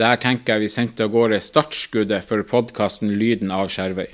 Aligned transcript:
Der 0.00 0.16
tenker 0.16 0.56
jeg 0.56 0.62
vi 0.62 0.72
sendte 0.72 1.04
av 1.04 1.10
gårde 1.12 1.42
startskuddet 1.44 2.24
for 2.24 2.40
podkasten 2.48 3.10
Lyden 3.20 3.50
av 3.52 3.68
Skjervøy. 3.68 4.06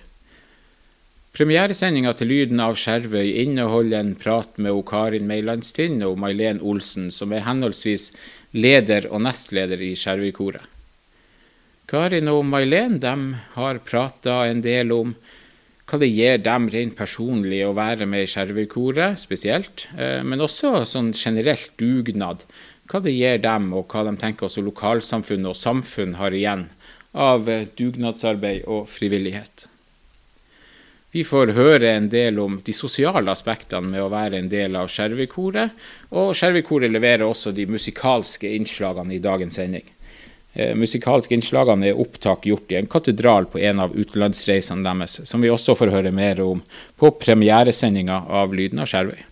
Premieresendinga 1.36 2.10
til 2.16 2.32
Lyden 2.32 2.62
av 2.64 2.78
Skjervøy 2.80 3.28
inneholder 3.44 4.00
en 4.00 4.14
prat 4.18 4.56
med 4.58 4.80
Karin 4.88 5.28
Meilandstind 5.28 6.02
og 6.02 6.16
Mailen 6.18 6.58
Olsen, 6.58 7.12
som 7.14 7.30
er 7.36 7.44
henholdsvis 7.46 8.08
leder 8.56 9.06
og 9.12 9.22
nestleder 9.28 9.84
i 9.84 9.92
Skjervøykoret. 9.94 10.64
Karin 11.86 12.32
og 12.32 12.42
Mailen 12.48 12.98
har 13.54 13.82
prata 13.86 14.40
en 14.48 14.64
del 14.64 14.90
om 14.96 15.14
hva 15.86 16.00
det 16.02 16.10
gir 16.10 16.40
dem 16.42 16.66
rent 16.72 16.96
personlig 16.98 17.60
å 17.62 17.76
være 17.78 18.08
med 18.10 18.24
i 18.24 18.32
Skjervøykoret 18.32 19.20
spesielt, 19.22 19.86
eh, 19.94 20.24
men 20.26 20.42
også 20.42 20.80
sånn 20.82 21.12
generelt 21.14 21.76
dugnad 21.78 22.42
hva 22.90 23.00
det 23.02 23.14
gir 23.14 23.40
dem, 23.42 23.72
og 23.74 23.90
hva 23.90 24.04
de 24.06 24.16
tenker 24.20 24.48
også 24.48 24.64
lokalsamfunnet 24.66 25.52
og 25.52 25.58
samfunn 25.58 26.16
har 26.20 26.34
igjen 26.34 26.68
av 27.16 27.48
eh, 27.50 27.66
dugnadsarbeid 27.78 28.66
og 28.70 28.86
frivillighet. 28.90 29.66
Vi 31.16 31.22
får 31.24 31.54
høre 31.56 31.94
en 31.96 32.10
del 32.12 32.38
om 32.42 32.58
de 32.64 32.74
sosiale 32.76 33.32
aspektene 33.32 33.88
med 33.88 34.02
å 34.04 34.10
være 34.12 34.36
en 34.36 34.50
del 34.52 34.76
av 34.76 34.90
Skjervøykoret, 34.92 35.72
og 36.12 36.34
Skjervøykoret 36.36 36.92
leverer 36.92 37.24
også 37.24 37.54
de 37.56 37.64
musikalske 37.70 38.50
innslagene 38.58 39.16
i 39.16 39.22
dagens 39.24 39.56
sending. 39.56 39.86
Eh, 40.56 40.74
musikalske 40.76 41.36
innslagene 41.36 41.90
er 41.90 41.98
opptak 42.00 42.46
gjort 42.48 42.70
i 42.72 42.78
en 42.78 42.90
katedral 42.90 43.48
på 43.52 43.60
en 43.64 43.82
av 43.86 43.96
utenlandsreisene 43.96 44.84
deres, 44.84 45.18
som 45.28 45.42
vi 45.44 45.52
også 45.52 45.76
får 45.76 45.94
høre 45.94 46.12
mer 46.16 46.40
om 46.44 46.62
på 47.00 47.10
premieresendinga 47.20 48.22
av 48.42 48.54
Lyden 48.56 48.84
av 48.84 48.88
Skjervøy. 48.92 49.25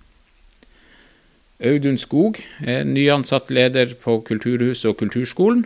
Audun 1.64 1.96
Skog 2.00 2.41
er 2.60 2.84
nyansatt 2.84 3.50
leder 3.55 3.94
på 4.00 4.19
Kulturhuset 4.27 4.91
og 4.91 4.98
Kulturskolen. 5.00 5.64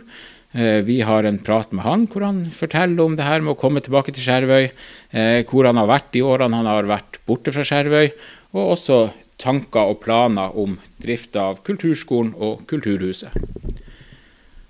Eh, 0.51 0.79
vi 0.81 1.01
har 1.05 1.27
en 1.27 1.39
prat 1.45 1.73
med 1.75 1.85
han 1.85 2.05
hvor 2.09 2.25
han 2.25 2.45
forteller 2.49 3.03
om 3.03 3.17
det 3.19 3.27
her 3.27 3.43
med 3.43 3.53
å 3.53 3.59
komme 3.59 3.83
tilbake 3.85 4.15
til 4.15 4.25
Skjervøy. 4.25 4.69
Eh, 5.11 5.41
hvor 5.49 5.67
han 5.69 5.77
har 5.77 5.89
vært 5.91 6.11
de 6.15 6.23
årene 6.25 6.61
han 6.61 6.69
har 6.69 6.89
vært 6.89 7.19
borte 7.29 7.53
fra 7.53 7.65
Skjervøy. 7.67 8.13
Og 8.55 8.75
også 8.77 9.01
tanker 9.39 9.91
og 9.91 10.01
planer 10.03 10.55
om 10.57 10.79
drifta 11.03 11.49
av 11.51 11.61
Kulturskolen 11.67 12.33
og 12.35 12.65
Kulturhuset. 12.69 13.35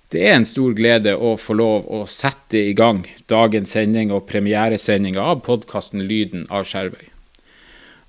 Det 0.09 0.23
er 0.26 0.39
en 0.39 0.48
stor 0.50 0.73
glede 0.73 1.14
å 1.14 1.36
få 1.38 1.54
lov 1.54 1.86
å 1.94 2.02
sette 2.09 2.58
i 2.58 2.73
gang 2.73 3.04
dagens 3.30 3.76
sending 3.78 4.09
og 4.09 4.26
premieresendinga 4.30 5.22
av 5.22 5.44
podkasten 5.45 6.02
Lyden 6.09 6.48
av 6.50 6.66
Skjervøy. 6.66 7.19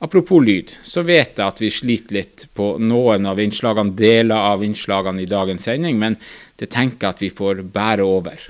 Apropos 0.02 0.40
lyd, 0.40 0.70
så 0.82 1.02
vet 1.04 1.36
jeg 1.36 1.44
at 1.44 1.58
vi 1.60 1.68
sliter 1.68 2.16
litt 2.16 2.46
på 2.56 2.70
noen 2.80 3.26
av 3.28 3.40
innslagene, 3.42 3.92
deler 3.92 4.48
av 4.54 4.64
innslagene 4.64 5.20
i 5.20 5.28
dagens 5.28 5.66
sending, 5.68 5.98
men 6.00 6.16
det 6.56 6.70
tenker 6.72 7.04
jeg 7.04 7.16
at 7.16 7.20
vi 7.20 7.28
får 7.36 7.60
bære 7.74 8.06
over. 8.08 8.46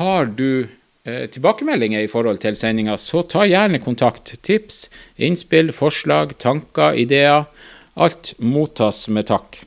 Har 0.00 0.26
du 0.34 0.66
eh, 1.06 1.28
tilbakemeldinger 1.30 2.02
i 2.02 2.10
forhold 2.10 2.42
til 2.42 2.58
sendinga, 2.58 2.98
så 2.98 3.22
ta 3.22 3.46
gjerne 3.46 3.78
kontakt. 3.84 4.34
Tips, 4.42 4.88
innspill, 5.22 5.70
forslag, 5.76 6.34
tanker, 6.42 6.98
ideer. 6.98 7.46
Alt 7.94 8.34
mottas 8.42 9.06
med 9.06 9.30
takk. 9.30 9.62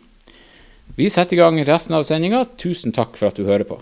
Vi 1.00 1.08
setter 1.08 1.40
i 1.40 1.42
gang 1.46 1.64
resten 1.64 1.96
av 1.96 2.04
sendinga. 2.04 2.44
Tusen 2.60 2.92
takk 2.92 3.16
for 3.16 3.32
at 3.32 3.40
du 3.40 3.48
hører 3.48 3.64
på. 3.64 3.80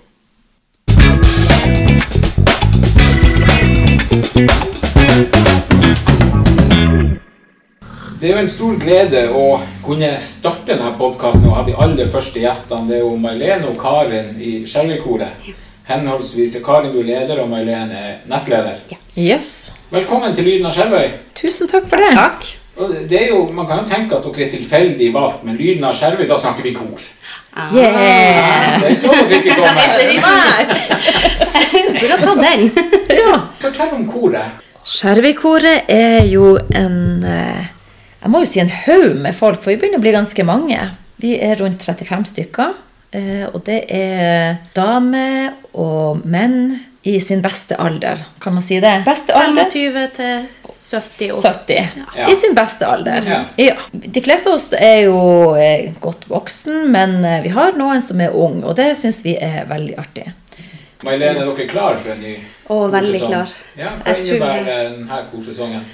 Det 8.21 8.29
er 8.29 8.35
jo 8.35 8.41
en 8.43 8.49
stor 8.51 8.75
glede 8.77 9.21
å 9.33 9.43
kunne 9.81 10.11
starte 10.21 10.75
denne 10.75 10.91
podkasten 10.93 11.47
og 11.49 11.55
ha 11.57 11.61
de 11.65 11.73
aller 11.73 12.09
første 12.13 12.37
gjestene. 12.37 12.85
Det 12.85 12.99
er 12.99 13.01
jo 13.01 13.15
May-Len 13.17 13.63
og 13.65 13.79
Karin 13.81 14.35
i 14.37 14.51
Skjervøykoret. 14.69 15.47
Henholdsvis 15.87 16.53
er 16.59 16.61
Karin 16.61 16.93
du 16.93 16.99
er 17.01 17.07
leder, 17.07 17.41
og 17.41 17.49
May-Len 17.49 17.89
er 17.97 18.19
nestleder. 18.29 18.77
Yes. 19.17 19.71
Velkommen 19.89 20.37
til 20.37 20.45
Lyden 20.45 20.69
av 20.69 20.77
Skjervøy. 20.77 21.09
Tusen 21.41 21.71
takk 21.73 21.89
for 21.89 22.05
det. 22.05 22.11
Takk. 22.13 22.51
Det 23.09 23.23
er 23.23 23.27
jo, 23.31 23.41
Man 23.57 23.65
kan 23.65 23.81
jo 23.81 23.89
tenke 23.89 24.21
at 24.21 24.29
dere 24.29 24.45
er 24.45 24.53
tilfeldig 24.53 25.09
valgt, 25.17 25.41
men 25.49 25.57
Lyden 25.57 25.89
av 25.89 25.97
Skjervøy, 25.97 26.27
da 26.29 26.37
snakker 26.45 26.69
vi 26.69 26.77
kor. 26.77 27.09
Yeah. 27.73 28.85
Det 28.85 28.93
er 28.93 29.01
så 29.01 29.17
dere 29.17 29.41
ikke 29.41 29.57
kommer. 29.65 29.97
Burde 31.97 32.13
å 32.13 32.23
ta 32.29 32.39
den. 32.45 32.69
Ja. 33.17 33.35
Fortell 33.65 33.97
om 33.97 34.05
koret. 34.13 34.63
Skjervøykoret 34.85 35.89
er 35.89 36.21
jo 36.29 36.59
en 36.69 37.25
eh, 37.25 37.77
Jeg 38.21 38.29
må 38.29 38.39
jo 38.43 38.49
si 38.49 38.59
en 38.61 38.69
haug 38.69 39.15
med 39.23 39.33
folk, 39.35 39.61
for 39.63 39.71
vi 39.73 39.77
begynner 39.81 39.97
å 40.01 40.05
bli 40.05 40.11
ganske 40.13 40.43
mange. 40.45 40.77
Vi 41.21 41.35
er 41.41 41.55
rundt 41.61 41.81
35 41.85 42.25
stykker. 42.35 42.73
eh, 43.13 43.45
Og 43.53 43.63
det 43.65 43.85
er 43.89 44.57
damer 44.75 45.53
og 45.73 46.21
menn 46.25 46.79
i 47.03 47.19
sin 47.19 47.41
beste 47.41 47.75
alder. 47.81 48.19
Kan 48.39 48.53
man 48.53 48.61
si 48.61 48.79
det? 48.79 49.03
Beste 49.05 49.33
alder? 49.33 49.65
25 49.73 50.11
til 50.13 50.45
70 50.69 51.31
år. 51.33 51.41
70. 51.41 51.89
Ja. 52.17 52.27
I 52.29 52.35
sin 52.39 52.53
beste 52.55 52.85
alder. 52.85 53.23
Ja. 53.25 53.39
Ja. 53.57 53.75
De 53.91 54.21
fleste 54.21 54.49
av 54.49 54.55
oss 54.59 54.67
er 54.77 55.07
jo 55.07 55.55
eh, 55.57 55.91
godt 55.99 56.27
voksen, 56.29 56.91
men 56.93 57.25
eh, 57.25 57.41
vi 57.43 57.49
har 57.49 57.73
noen 57.73 58.01
som 58.05 58.21
er 58.21 58.29
ung, 58.37 58.61
og 58.63 58.75
det 58.77 58.91
syns 59.01 59.23
vi 59.25 59.33
er 59.41 59.65
veldig 59.69 59.97
artig. 59.97 60.27
May-Lene, 61.03 61.41
er 61.41 61.49
dere 61.49 61.67
klar 61.67 61.95
for 61.97 62.13
en 62.13 62.21
ny 62.21 62.35
Å, 62.69 62.75
veldig 62.93 63.19
korsesong? 63.19 63.31
klar. 63.31 63.49
Ja, 63.81 63.95
Hva 64.05 64.13
innebærer 64.21 64.65
denne 64.91 65.21
korsesongen? 65.31 65.85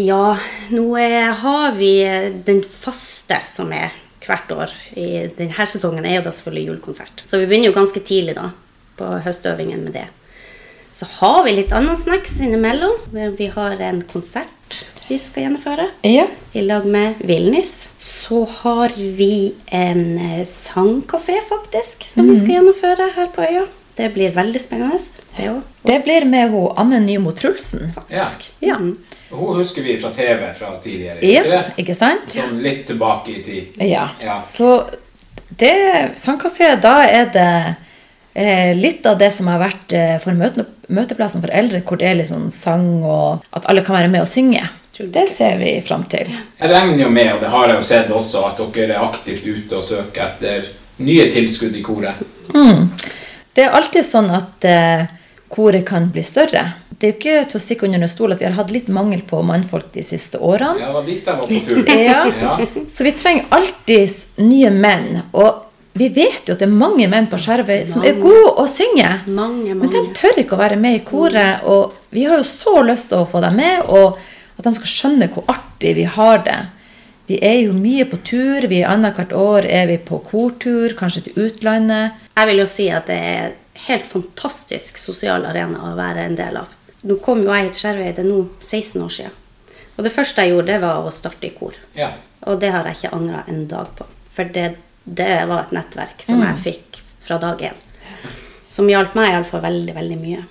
Ja, 0.00 0.36
nå 0.74 0.86
er, 1.00 1.34
har 1.40 1.76
vi 1.78 1.92
den 2.46 2.62
faste 2.64 3.38
som 3.48 3.72
er 3.74 3.94
hvert 4.24 4.52
år. 4.54 4.74
I 4.96 5.28
denne 5.36 5.66
sesongen 5.68 6.06
er 6.08 6.18
jo 6.18 6.26
da 6.26 6.32
selvfølgelig 6.34 6.68
julekonsert. 6.72 7.24
Så 7.28 7.40
vi 7.42 7.48
begynner 7.50 7.70
jo 7.70 7.76
ganske 7.76 8.02
tidlig 8.04 8.36
da, 8.38 8.50
på 8.98 9.10
høstøvingen 9.26 9.84
med 9.86 9.96
det. 10.00 10.08
Så 10.94 11.06
har 11.18 11.42
vi 11.44 11.56
litt 11.56 11.72
annen 11.74 11.98
snacks 11.98 12.36
innimellom. 12.40 13.00
Vi 13.12 13.48
har 13.56 13.80
en 13.82 14.02
konsert 14.06 14.84
vi 15.08 15.18
skal 15.20 15.44
gjennomføre. 15.44 15.88
Ja. 16.06 16.26
i 16.52 16.62
lag 16.62 16.86
med 16.86 17.14
Vilnis. 17.18 17.88
Så 17.98 18.44
har 18.62 18.92
vi 18.96 19.54
en 19.66 20.18
eh, 20.18 20.46
sangkafé, 20.48 21.40
faktisk, 21.48 22.06
som 22.08 22.30
vi 22.30 22.38
skal 22.38 22.54
gjennomføre 22.54 23.10
her 23.16 23.26
på 23.34 23.44
øya. 23.44 23.66
Det 23.98 24.08
blir 24.14 24.32
veldig 24.34 24.60
spennende. 24.62 24.98
Det. 25.36 25.50
Det 25.82 25.98
blir 26.06 26.24
med 26.24 26.50
hun 26.50 26.72
Anne 26.76 27.02
Nymo 27.04 27.34
Trulsen. 27.36 27.92
Faktisk. 27.94 28.50
Ja. 28.64 28.78
Mm. 28.80 28.96
Hun 29.34 29.58
husker 29.58 29.82
vi 29.82 29.96
fra 29.98 30.10
TV 30.14 30.44
fra 30.56 30.74
tidligere. 30.82 31.18
Ja, 31.26 31.42
ikke, 31.44 31.62
ikke 31.82 31.96
sant? 31.98 32.28
Sånn 32.30 32.60
litt 32.64 32.84
tilbake 32.90 33.34
i 33.36 33.40
tid. 33.44 33.80
Ja. 33.82 34.08
Ja. 34.22 34.38
Så 34.46 34.76
det 35.48 35.74
Sandkafé, 36.20 36.74
da 36.82 36.94
er 37.06 37.28
det 37.34 37.50
eh, 38.34 38.72
litt 38.78 39.06
av 39.06 39.18
det 39.18 39.30
som 39.34 39.50
har 39.52 39.60
vært 39.62 39.94
eh, 39.94 40.16
for 40.22 40.36
møte, 40.38 40.66
møteplassen 40.88 41.44
for 41.44 41.52
eldre, 41.54 41.82
hvor 41.86 42.00
det 42.00 42.08
er 42.10 42.18
litt 42.20 42.30
sånn 42.30 42.50
sang 42.54 42.88
og 43.02 43.44
at 43.54 43.68
alle 43.70 43.84
kan 43.86 43.98
være 43.98 44.12
med 44.12 44.24
og 44.24 44.30
synge. 44.30 44.64
Det 44.94 45.26
ser 45.26 45.58
vi 45.58 45.72
fram 45.82 46.04
til. 46.06 46.28
Jeg 46.60 46.70
regner 46.70 47.00
jo 47.02 47.10
med, 47.10 47.32
og 47.34 47.40
det 47.42 47.50
har 47.50 47.66
jeg 47.66 47.80
jo 47.80 47.86
sett 47.88 48.10
også, 48.14 48.44
at 48.52 48.60
dere 48.76 48.94
er 48.94 49.02
aktivt 49.02 49.46
ute 49.46 49.80
og 49.80 49.82
søker 49.82 50.28
etter 50.28 50.68
nye 51.02 51.26
tilskudd 51.30 51.74
i 51.74 51.82
koret. 51.82 52.20
Det 53.54 53.64
er 53.64 53.74
alltid 53.74 54.06
sånn 54.06 54.30
at 54.34 54.66
eh, 54.66 55.06
koret 55.50 55.86
kan 55.86 56.06
bli 56.14 56.22
større. 56.26 56.62
Det 56.98 57.06
er 57.06 57.12
jo 57.12 57.18
ikke 57.18 57.36
til 57.50 57.58
å 57.58 57.62
stikke 57.62 57.86
under 57.88 58.04
en 58.04 58.10
stol 58.10 58.34
at 58.34 58.42
vi 58.42 58.46
har 58.46 58.56
hatt 58.58 58.72
litt 58.74 58.88
mangel 58.92 59.22
på 59.26 59.40
mannfolk 59.46 59.90
de 59.94 60.02
siste 60.06 60.38
årene. 60.38 60.80
Ja, 60.80 60.90
det 60.90 60.96
var 60.96 61.06
dit 61.08 61.28
jeg 61.28 61.38
var 61.40 61.50
på 61.50 61.60
tur. 61.66 61.80
Ja. 62.04 62.20
Ja. 62.40 62.84
Så 62.90 63.06
vi 63.06 63.12
trenger 63.18 63.46
alltid 63.56 64.42
nye 64.44 64.70
menn. 64.74 65.22
Og 65.32 65.64
vi 65.94 66.08
vet 66.10 66.48
jo 66.48 66.54
at 66.56 66.62
det 66.62 66.66
er 66.66 66.74
mange 66.74 67.06
menn 67.10 67.28
på 67.30 67.38
Skjervøy 67.38 67.84
som 67.86 68.04
er 68.06 68.16
gode 68.18 68.52
å 68.58 68.66
synge. 68.70 69.10
Mange, 69.26 69.74
mange. 69.74 69.80
Men 69.84 69.92
de 69.92 70.04
tør 70.16 70.40
ikke 70.42 70.56
å 70.56 70.62
være 70.62 70.78
med 70.80 70.98
i 70.98 71.02
koret. 71.06 71.66
Og 71.70 71.94
vi 72.14 72.26
har 72.28 72.40
jo 72.40 72.46
så 72.48 72.80
lyst 72.86 73.12
til 73.12 73.22
å 73.22 73.28
få 73.30 73.42
dem 73.44 73.58
med, 73.62 73.84
og 73.86 74.18
at 74.58 74.66
de 74.66 74.74
skal 74.78 74.92
skjønne 74.94 75.30
hvor 75.34 75.46
artig 75.50 75.94
vi 75.98 76.06
har 76.16 76.42
det. 76.46 76.60
Vi 77.30 77.38
er 77.40 77.60
jo 77.62 77.72
mye 77.72 78.04
på 78.10 78.18
tur. 78.26 78.66
vi 78.68 78.82
Annethvert 78.84 79.32
år 79.32 79.64
er 79.64 79.86
vi 79.88 79.98
på 79.98 80.18
kortur, 80.26 80.92
kanskje 80.98 81.28
til 81.28 81.46
utlandet. 81.46 82.18
Jeg 82.36 82.50
vil 82.50 82.64
jo 82.64 82.66
si 82.68 82.90
at 82.92 83.08
det 83.08 83.20
er 83.34 83.54
helt 83.86 84.06
fantastisk 84.10 84.98
sosial 85.00 85.46
arena 85.48 85.92
å 85.92 85.94
være 85.96 86.26
en 86.28 86.36
del 86.38 86.58
av. 86.60 86.74
Nå 87.04 87.18
kom 87.20 87.42
jo 87.44 87.52
jeg 87.52 87.72
til 87.72 87.82
Skjervøy, 87.82 88.10
det 88.16 88.22
er 88.22 88.28
nå 88.30 88.38
16 88.62 89.02
år 89.04 89.12
siden. 89.12 89.40
Og 89.94 90.06
det 90.06 90.12
første 90.14 90.42
jeg 90.42 90.54
gjorde, 90.54 90.72
det 90.72 90.80
var 90.82 91.04
å 91.04 91.12
starte 91.14 91.46
i 91.46 91.52
kor. 91.54 91.76
Ja. 91.94 92.10
Og 92.48 92.58
det 92.62 92.72
har 92.74 92.88
jeg 92.88 92.98
ikke 92.98 93.14
angra 93.16 93.42
en 93.50 93.66
dag 93.70 93.90
på. 93.98 94.06
For 94.34 94.48
det, 94.54 94.66
det 95.04 95.34
var 95.50 95.66
et 95.66 95.74
nettverk 95.76 96.24
som 96.24 96.42
jeg 96.42 96.62
fikk 96.64 97.00
fra 97.24 97.38
dag 97.42 97.60
én. 97.70 97.80
Som 98.72 98.88
hjalp 98.90 99.14
meg 99.18 99.30
iallfall 99.30 99.62
veldig, 99.62 99.94
veldig 99.94 100.18
mye. 100.18 100.44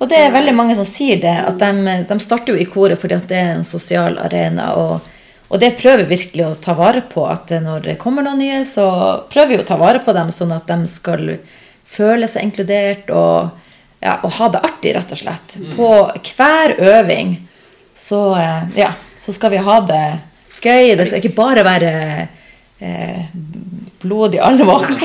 Og 0.00 0.08
det 0.08 0.16
er 0.16 0.32
veldig 0.32 0.54
mange 0.56 0.76
som 0.78 0.86
sier 0.88 1.18
det, 1.20 1.34
at 1.44 1.58
de, 1.60 1.96
de 2.08 2.18
starter 2.22 2.54
jo 2.54 2.60
i 2.60 2.68
koret 2.70 3.00
fordi 3.00 3.18
at 3.18 3.26
det 3.28 3.40
er 3.40 3.50
en 3.58 3.66
sosial 3.66 4.16
arena. 4.22 4.70
Og, 4.80 5.10
og 5.50 5.60
det 5.60 5.74
prøver 5.80 6.06
vi 6.06 6.14
virkelig 6.14 6.46
å 6.46 6.60
ta 6.62 6.76
vare 6.78 7.02
på. 7.10 7.26
At 7.28 7.52
når 7.52 7.84
det 7.90 7.98
kommer 8.00 8.24
noen 8.24 8.40
nye, 8.40 8.62
så 8.68 8.86
prøver 9.28 9.56
vi 9.56 9.60
å 9.60 9.66
ta 9.68 9.76
vare 9.80 10.00
på 10.06 10.14
dem, 10.16 10.30
sånn 10.32 10.54
at 10.56 10.70
de 10.70 10.88
skal 10.88 11.34
føle 11.90 12.30
seg 12.30 12.46
inkludert 12.46 13.10
og, 13.10 13.50
ja, 14.02 14.18
og 14.24 14.30
ha 14.38 14.48
det 14.48 14.60
artig, 14.64 14.94
rett 14.96 15.12
og 15.12 15.18
slett. 15.20 15.56
På 15.76 15.88
hver 16.36 16.76
øving 16.80 17.34
så, 17.96 18.20
eh, 18.40 18.62
ja, 18.80 18.92
så 19.20 19.32
skal 19.36 19.50
vi 19.50 19.56
ha 19.66 19.80
det 19.80 20.04
gøy. 20.62 20.94
Det 20.96 21.06
skal 21.08 21.20
ikke 21.22 21.34
bare 21.36 21.64
være 21.64 21.90
eh, 22.80 23.26
blod 24.00 24.34
i 24.34 24.38
alle 24.40 24.64
våre. 24.64 24.96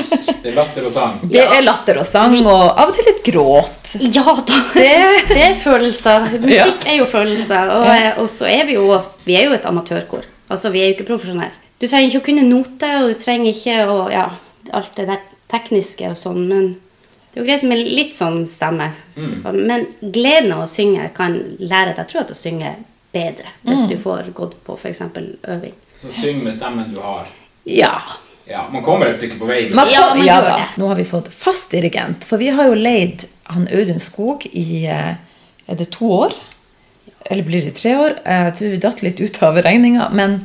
Det 0.42 0.48
er 0.48 0.54
latter 0.56 0.86
og 0.88 0.92
sang. 0.94 1.18
Det 1.28 1.42
er 1.44 1.60
latter 1.66 1.98
og 2.00 2.06
sang, 2.08 2.38
og 2.46 2.62
av 2.80 2.88
og 2.88 2.94
til 2.96 3.04
litt 3.10 3.20
gråt. 3.26 3.92
Ja 4.14 4.24
da! 4.38 4.62
Det- 4.72 5.28
Det 5.28 5.42
er 5.50 5.54
følelser. 5.60 6.30
Musikk 6.40 6.86
er 6.86 6.96
jo 7.02 7.04
følelser. 7.10 7.68
Og, 7.76 8.22
og 8.24 8.30
så 8.32 8.48
er 8.48 8.64
vi 8.68 8.78
jo 8.78 9.02
Vi 9.26 9.36
er 9.36 9.44
jo 9.50 9.52
et 9.58 9.66
amatørkor. 9.68 10.24
Altså, 10.48 10.70
vi 10.70 10.80
er 10.80 10.88
jo 10.92 10.94
ikke 10.96 11.08
profesjonelle. 11.12 11.52
Du 11.80 11.86
trenger 11.86 12.08
ikke 12.08 12.22
å 12.22 12.26
kunne 12.30 12.48
note, 12.48 12.88
og 13.02 13.08
du 13.12 13.14
trenger 13.20 13.52
ikke 13.52 13.76
å 13.90 14.10
Ja, 14.12 14.28
alt 14.72 14.94
det 14.96 15.06
der 15.10 15.20
tekniske 15.52 16.08
og 16.10 16.16
sånn, 16.16 16.46
men 16.48 16.76
det 17.36 17.42
er 17.42 17.44
jo 17.44 17.48
greit 17.50 17.64
med 17.68 17.80
litt 17.84 18.14
sånn 18.16 18.46
stemme. 18.48 18.86
Men 19.52 19.82
gleden 20.00 20.54
av 20.54 20.62
å 20.64 20.68
synge 20.72 21.10
kan 21.12 21.34
lære 21.60 21.92
deg, 21.98 22.06
tror 22.08 22.22
jeg, 22.22 22.28
til 22.30 22.36
å 22.36 22.38
synge 22.40 22.70
bedre 23.12 23.50
hvis 23.66 23.82
du 23.90 23.92
får 24.00 24.30
gått 24.38 24.54
på 24.64 24.72
f.eks. 24.80 25.02
øving. 25.44 25.74
Så 26.00 26.08
syng 26.16 26.40
med 26.46 26.54
stemmen 26.56 26.94
du 26.94 27.02
har. 27.04 27.28
Ja. 27.68 27.92
Ja, 28.48 28.62
Man 28.72 28.80
kommer 28.86 29.10
et 29.10 29.18
stykke 29.20 29.36
på 29.36 29.50
vei. 29.50 29.66
Man, 29.68 29.92
Ja, 29.92 30.14
man 30.14 30.24
ja 30.24 30.40
da. 30.40 30.56
det. 30.56 30.80
Nå 30.80 30.88
har 30.88 30.96
vi 30.96 31.04
fått 31.04 31.28
fast 31.28 31.76
dirigent, 31.76 32.24
for 32.24 32.40
vi 32.40 32.48
har 32.56 32.70
jo 32.70 32.80
leid 32.80 33.26
han 33.52 33.68
Audun 33.68 34.00
Skog 34.00 34.48
i 34.48 34.86
eh, 34.88 35.20
Er 35.68 35.76
det 35.76 35.90
to 35.92 36.08
år? 36.22 36.32
Eller 37.28 37.44
blir 37.44 37.68
det 37.68 37.76
tre 37.76 37.98
år? 38.00 38.16
Jeg 38.24 38.56
tror 38.56 38.72
vi 38.78 38.82
datt 38.88 39.02
litt 39.04 39.20
ut 39.20 39.42
av 39.44 39.60
regninga. 39.60 40.08
Men 40.14 40.40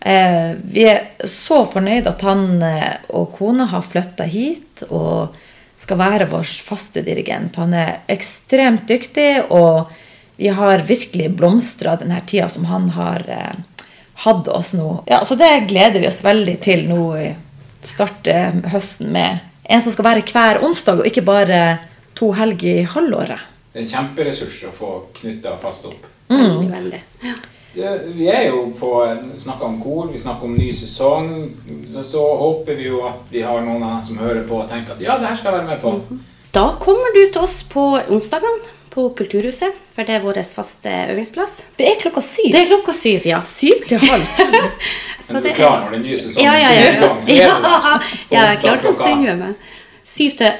eh, 0.00 0.56
vi 0.64 0.88
er 0.88 1.10
så 1.28 1.66
fornøyd 1.68 2.08
at 2.08 2.24
han 2.24 2.62
eh, 2.62 2.92
og 3.12 3.34
kona 3.36 3.68
har 3.68 3.84
flytta 3.84 4.24
hit 4.24 4.86
og 4.88 5.34
skal 5.82 5.98
være 5.98 6.28
vår 6.30 6.46
faste 6.62 7.02
dirigent. 7.04 7.58
Han 7.58 7.74
er 7.74 8.00
ekstremt 8.12 8.86
dyktig, 8.88 9.44
og 9.50 9.90
vi 10.38 10.50
har 10.54 10.84
virkelig 10.88 11.30
blomstra 11.38 11.96
denne 12.00 12.20
tida 12.26 12.48
som 12.50 12.66
han 12.70 12.88
har 12.96 13.24
eh, 13.28 13.86
hatt 14.24 14.48
oss 14.48 14.72
nå. 14.78 15.02
Ja, 15.10 15.24
Så 15.24 15.34
det 15.38 15.66
gleder 15.70 16.00
vi 16.00 16.08
oss 16.10 16.22
veldig 16.24 16.58
til 16.62 16.86
nå. 16.90 17.06
i 17.18 17.32
Starte 17.82 18.34
høsten 18.70 19.08
med 19.10 19.40
en 19.66 19.80
som 19.82 19.90
skal 19.94 20.06
være 20.06 20.22
hver 20.30 20.60
onsdag, 20.62 21.00
og 21.02 21.08
ikke 21.08 21.24
bare 21.26 21.62
to 22.14 22.30
helger 22.36 22.82
i 22.82 22.86
halvåret. 22.86 23.48
Det 23.72 23.80
er 23.80 23.86
en 23.86 23.90
kjemperessurs 23.90 24.58
å 24.68 24.72
få 24.76 24.90
knytta 25.16 25.56
fast 25.58 25.88
opp. 25.88 26.06
Veldig, 26.30 26.68
veldig. 26.70 27.00
Ja. 27.26 27.34
Det, 27.72 27.92
vi 28.12 28.26
er 28.28 28.50
jo 28.50 28.66
på 28.76 28.90
snakker 29.40 29.64
om 29.66 29.78
kor, 29.80 30.10
vi 30.12 30.18
snakker 30.20 30.44
om 30.44 30.56
ny 30.58 30.68
sesong. 30.76 31.30
Så 32.04 32.20
håper 32.42 32.76
vi 32.76 32.90
jo 32.90 33.00
at 33.08 33.22
vi 33.32 33.40
har 33.46 33.62
noen 33.64 33.80
av 33.82 33.94
dem 33.96 34.04
som 34.04 34.20
hører 34.20 34.42
på 34.48 34.58
og 34.60 34.68
tenker 34.68 34.92
at 34.96 35.00
ja, 35.00 35.16
det 35.20 35.30
her 35.30 35.38
skal 35.40 35.52
jeg 35.54 35.62
være 35.62 35.70
med 35.70 35.80
på. 35.80 36.18
Da 36.52 36.66
kommer 36.80 37.14
du 37.16 37.22
til 37.32 37.40
oss 37.46 37.62
på 37.64 37.86
onsdagene 38.12 38.74
på 38.92 39.06
Kulturhuset, 39.16 39.72
for 39.94 40.04
det 40.04 40.18
er 40.18 40.24
vår 40.24 40.36
faste 40.52 40.90
øvingsplass. 41.14 41.54
Det 41.78 41.86
er 41.88 42.00
klokka 42.02 42.20
syv. 42.20 42.50
Det 42.52 42.60
er 42.60 42.68
klokka 42.74 42.92
syv, 42.92 43.24
ja. 43.24 43.38
syv 43.46 43.86
til 43.88 44.02
halv. 44.04 44.26
Så 45.26 45.32
Men 45.32 45.42
du 45.42 45.46
det 45.48 45.52
er 45.52 45.56
klar 45.56 45.76
er- 45.76 45.84
når 45.84 45.90
den 45.96 46.02
nye 46.02 46.16
sesongen 46.18 46.44
ja, 46.44 46.52
ja, 46.58 46.72
ja, 46.76 46.92
settes 46.92 47.28
i 47.28 47.36
ja. 47.38 47.48
gang, 47.48 48.02
så 48.28 48.36
er 48.36 48.60
klar 48.60 48.76
til 48.82 48.88
jeg 48.90 48.92
å 48.92 48.98
synge, 48.98 49.36
med. 49.38 49.54
syv 50.04 50.36
til 50.42 50.50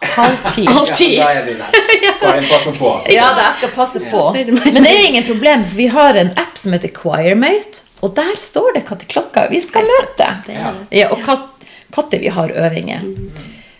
halv 0.00 0.36
ti. 0.54 0.64
Halv 0.66 0.92
ti. 0.96 1.10
Ja, 1.16 1.26
da 1.26 1.40
er 1.40 1.46
du 1.46 1.54
der. 1.58 2.14
Karin, 2.20 2.46
pass 2.48 2.66
nå 2.66 2.74
på. 2.78 2.92
Ja, 3.12 3.32
da, 3.34 3.48
jeg 3.48 3.58
skal 3.60 3.74
passe 3.74 4.02
på. 4.10 4.22
Men 4.34 4.82
det 4.82 4.92
er 4.92 5.06
ingen 5.08 5.26
problem, 5.26 5.64
for 5.66 5.80
vi 5.80 5.88
har 5.92 6.18
en 6.20 6.32
app 6.38 6.58
som 6.58 6.74
heter 6.76 6.92
Choirmate, 6.94 7.84
og 8.00 8.14
der 8.14 8.36
står 8.38 8.78
det 8.78 8.84
når 8.88 9.04
klokka 9.10 9.48
vi 9.50 9.60
skal 9.64 9.86
møte. 9.88 10.30
Ja. 10.54 11.10
og 11.10 11.24
når 11.26 12.18
vi 12.20 12.28
har 12.28 12.54
øvinger. 12.66 13.04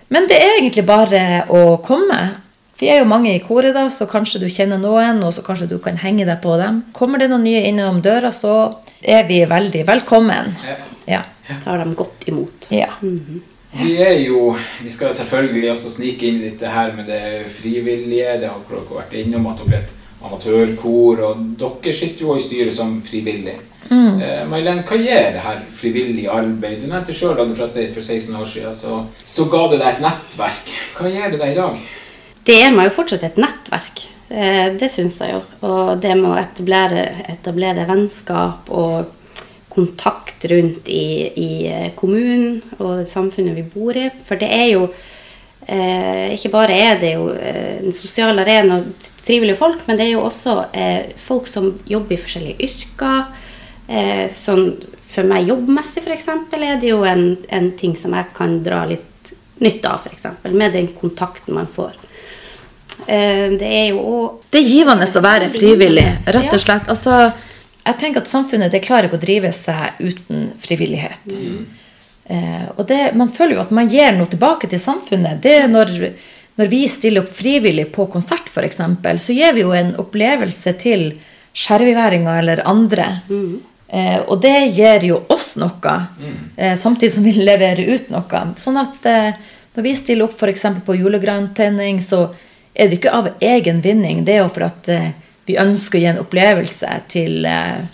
Men 0.08 0.28
det 0.28 0.38
er 0.40 0.58
egentlig 0.58 0.86
bare 0.88 1.44
å 1.52 1.78
komme. 1.84 2.20
Vi 2.78 2.88
er 2.88 3.00
jo 3.02 3.08
mange 3.10 3.32
i 3.34 3.42
koret, 3.42 3.74
da, 3.74 3.88
så 3.90 4.06
kanskje 4.10 4.40
du 4.44 4.48
kjenner 4.48 4.78
noen, 4.78 5.18
og 5.26 5.34
så 5.34 5.42
kanskje 5.46 5.66
du 5.70 5.78
kan 5.82 5.98
henge 5.98 6.26
deg 6.26 6.38
på 6.42 6.54
dem. 6.60 6.84
Kommer 6.94 7.18
det 7.18 7.28
noen 7.30 7.44
nye 7.46 7.64
innom 7.68 7.98
døra, 8.02 8.30
så 8.34 8.54
er 9.02 9.26
vi 9.28 9.42
veldig 9.50 9.84
velkommen. 9.86 10.54
Ja. 10.66 10.78
Ja. 11.18 11.22
Tar 11.64 11.82
dem 11.82 11.94
godt 11.98 12.26
imot. 12.30 12.68
ja. 12.70 12.92
Vi 13.78 13.94
er 14.02 14.16
jo 14.26 14.56
Vi 14.82 14.90
skal 14.90 15.14
selvfølgelig 15.14 15.70
også 15.70 15.92
snike 15.92 16.26
inn 16.26 16.42
litt 16.42 16.58
det 16.60 16.72
her 16.72 16.92
med 16.96 17.06
det 17.10 17.46
frivillige. 17.52 18.40
Det 18.42 18.50
har 18.50 18.60
dere 18.68 18.84
vært 18.90 19.16
innom, 19.20 19.46
at 19.50 19.62
dere 19.62 19.78
er 19.78 19.86
et 19.86 19.94
amatørkor. 20.24 21.24
Og 21.30 21.48
dere 21.60 21.94
sitter 21.94 22.26
jo 22.26 22.36
i 22.36 22.42
styret 22.42 22.74
som 22.74 22.98
frivillig. 23.06 23.58
Eh, 23.88 24.42
Mailen, 24.48 24.82
hva 24.84 24.98
gjør 24.98 25.30
det 25.36 25.44
her 25.44 25.60
frivillige 25.72 26.32
arbeidet? 26.32 26.82
Du 26.84 26.90
nevnte 26.90 27.14
sjøl 27.16 27.38
hit 27.38 27.94
for 27.94 28.02
16 28.02 28.36
år 28.36 28.44
siden, 28.44 28.74
så, 28.74 28.98
så 29.24 29.46
ga 29.48 29.64
det 29.70 29.80
deg 29.80 29.88
et 29.94 30.04
nettverk. 30.04 30.72
Hva 30.98 31.12
gjør 31.12 31.32
det 31.32 31.40
deg 31.40 31.54
i 31.54 31.58
dag? 31.58 31.82
Det 32.48 32.56
er 32.64 32.74
meg 32.74 32.88
jo 32.88 32.96
fortsatt 32.98 33.24
et 33.28 33.40
nettverk. 33.40 34.04
Det, 34.28 34.50
det 34.80 34.90
syns 34.92 35.20
jeg 35.22 35.36
jo. 35.36 35.40
Og 35.68 35.94
det 36.02 36.12
med 36.18 36.32
å 36.32 36.40
etablere, 36.40 37.06
etablere 37.32 37.86
vennskap 37.88 38.68
og 38.68 39.14
kontakt 39.78 40.44
rundt 40.50 40.90
i, 40.90 41.06
i 41.38 41.50
kommunen 41.98 42.58
og 42.78 43.06
samfunnet 43.08 43.56
vi 43.58 43.64
bor 43.72 43.96
i. 43.96 44.08
For 44.26 44.40
det 44.40 44.50
er 44.54 44.66
jo 44.72 44.88
eh, 45.66 46.34
Ikke 46.34 46.52
bare 46.52 46.76
er 46.76 47.00
det 47.00 47.14
jo 47.14 47.30
eh, 47.34 47.78
en 47.84 47.94
sosial 47.94 48.38
arena 48.42 48.80
og 48.82 49.10
trivelige 49.24 49.58
folk, 49.60 49.84
men 49.86 49.98
det 49.98 50.08
er 50.08 50.14
jo 50.16 50.24
også 50.26 50.58
eh, 50.72 51.12
folk 51.22 51.48
som 51.50 51.76
jobber 51.88 52.16
i 52.16 52.22
forskjellige 52.22 52.68
yrker. 52.68 53.28
Eh, 53.88 54.26
sånn 54.32 54.72
for 55.08 55.24
meg 55.24 55.48
jobbmessig, 55.48 56.02
f.eks., 56.04 56.28
er 56.58 56.80
det 56.80 56.90
jo 56.90 57.00
en, 57.08 57.30
en 57.48 57.70
ting 57.78 57.94
som 57.96 58.12
jeg 58.16 58.28
kan 58.36 58.58
dra 58.64 58.82
litt 58.88 59.32
nytte 59.64 59.90
av, 59.90 60.04
f.eks. 60.04 60.28
Med 60.52 60.76
den 60.76 60.90
kontakten 60.98 61.56
man 61.56 61.70
får. 61.72 61.96
Eh, 63.06 63.48
Det 63.58 63.68
er 63.68 63.86
jo 63.92 64.02
òg 64.02 64.50
Det 64.50 64.60
er 64.60 64.68
givende 64.68 65.06
å 65.06 65.22
være 65.24 65.48
frivillig, 65.52 66.06
rett 66.26 66.52
og 66.52 66.60
slett. 66.62 66.88
Altså, 66.92 67.32
jeg 67.88 67.98
tenker 68.00 68.24
at 68.24 68.30
samfunnet 68.30 68.74
det 68.74 68.84
klarer 68.84 69.08
ikke 69.08 69.18
å 69.20 69.22
drive 69.22 69.52
seg 69.56 70.00
uten 70.00 70.50
frivillighet. 70.60 71.36
Eh, 72.28 72.66
og 72.76 72.84
det, 72.90 73.00
man 73.16 73.32
føler 73.32 73.56
jo 73.56 73.62
at 73.64 73.72
man 73.74 73.88
gir 73.88 74.12
noe 74.16 74.28
tilbake 74.28 74.68
til 74.68 74.82
samfunnet. 74.82 75.40
Det 75.44 75.54
er 75.62 75.70
når, 75.72 75.94
når 76.60 76.70
vi 76.72 76.82
stiller 76.92 77.24
opp 77.24 77.32
frivillig 77.32 77.88
på 77.94 78.08
konsert, 78.12 78.50
f.eks., 78.52 78.82
så 79.24 79.36
gir 79.36 79.56
vi 79.56 79.64
jo 79.64 79.72
en 79.76 79.94
opplevelse 80.02 80.74
til 80.82 81.10
skjerviværinger 81.56 82.42
eller 82.42 82.64
andre. 82.68 83.08
Eh, 83.88 84.18
og 84.20 84.42
det 84.44 84.56
gir 84.76 85.06
jo 85.08 85.22
oss 85.32 85.54
noe, 85.56 85.94
eh, 86.56 86.76
samtidig 86.76 87.14
som 87.14 87.24
vi 87.24 87.32
leverer 87.38 87.88
ut 87.88 88.10
noe. 88.12 88.42
Sånn 88.60 88.76
at 88.82 89.08
eh, 89.08 89.38
når 89.78 89.86
vi 89.86 89.94
stiller 89.96 90.28
opp 90.28 90.36
f.eks. 90.36 90.66
på 90.84 90.98
julegrantenning, 90.98 92.02
så 92.04 92.26
er 92.74 92.90
det 92.90 93.00
ikke 93.00 93.14
av 93.14 93.30
egen 93.40 93.80
vinning. 93.82 94.24
Det 94.26 94.36
er 94.36 94.44
jo 94.44 94.52
for 94.52 94.68
at 94.68 94.92
eh, 94.92 95.10
vi 95.48 95.56
ønsker 95.60 95.98
å 95.98 96.02
gi 96.02 96.10
en 96.12 96.20
opplevelse 96.22 97.00
til, 97.08 97.46
eh, 97.46 97.86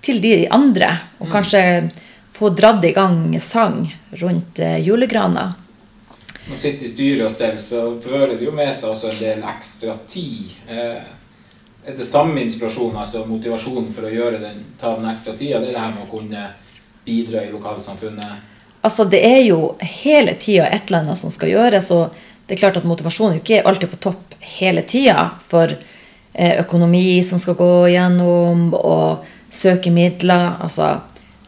til 0.00 0.20
de 0.22 0.46
andre. 0.48 0.90
Og 1.20 1.28
kanskje 1.32 1.90
få 2.32 2.54
dratt 2.56 2.84
i 2.84 2.94
gang 2.96 3.34
sang 3.40 3.82
rundt 4.12 4.58
julegrana. 4.58 4.84
julegrana. 4.86 5.48
Å 6.50 6.56
sitte 6.56 6.86
i 6.86 6.90
styret 6.90 7.24
og 7.26 7.30
stell, 7.30 7.58
så 7.62 7.82
fører 8.02 8.34
det 8.38 8.46
jo 8.48 8.52
med 8.54 8.72
seg 8.74 8.90
også 8.90 9.10
en 9.12 9.18
del 9.20 9.42
ekstra 9.52 9.94
tid. 10.10 10.54
Eh, 10.68 11.02
er 11.86 11.96
det 11.96 12.06
samme 12.06 12.42
inspirasjon, 12.42 12.96
altså 12.96 13.22
motivasjonen 13.28 13.92
for 13.94 14.08
å 14.08 14.30
den, 14.34 14.64
ta 14.80 14.96
den 14.96 15.06
ekstra 15.12 15.36
tida? 15.36 15.60
Det 15.60 15.70
er 15.70 15.76
det 15.76 15.84
her 15.84 15.94
med 15.94 16.06
å 16.06 16.10
kunne 16.10 16.48
bidra 17.06 17.44
i 17.44 17.52
lokalsamfunnet? 17.52 18.48
Altså, 18.82 19.04
det 19.04 19.20
er 19.26 19.42
jo 19.44 19.76
hele 19.78 20.34
tida 20.40 20.66
et 20.66 20.88
eller 20.88 21.04
annet 21.04 21.20
som 21.20 21.30
skal 21.30 21.52
gjøres, 21.52 21.90
og 21.94 22.16
det 22.46 22.56
er 22.56 22.62
klart 22.64 22.80
at 22.80 22.88
motivasjonen 22.88 23.36
er 23.36 23.38
jo 23.38 23.44
ikke 23.44 23.68
alltid 23.70 23.92
på 23.92 24.02
topp 24.08 24.34
hele 24.56 24.82
tida. 24.82 25.28
For 25.46 25.70
eh, 25.70 25.89
økonomi 26.34 27.22
som 27.26 27.40
skal 27.42 27.56
gå 27.58 27.72
gjennom, 27.90 28.68
og 28.74 29.26
søke 29.50 29.90
midler, 29.90 30.56
altså 30.62 31.00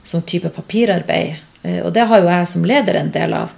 som 0.02 0.22
type 0.26 0.50
papirarbeid. 0.50 1.36
Eh, 1.62 1.80
og 1.86 1.92
det 1.94 2.06
har 2.10 2.22
jo 2.22 2.30
jeg 2.30 2.48
som 2.50 2.64
leder 2.66 2.98
en 2.98 3.12
del 3.14 3.34
av. 3.38 3.52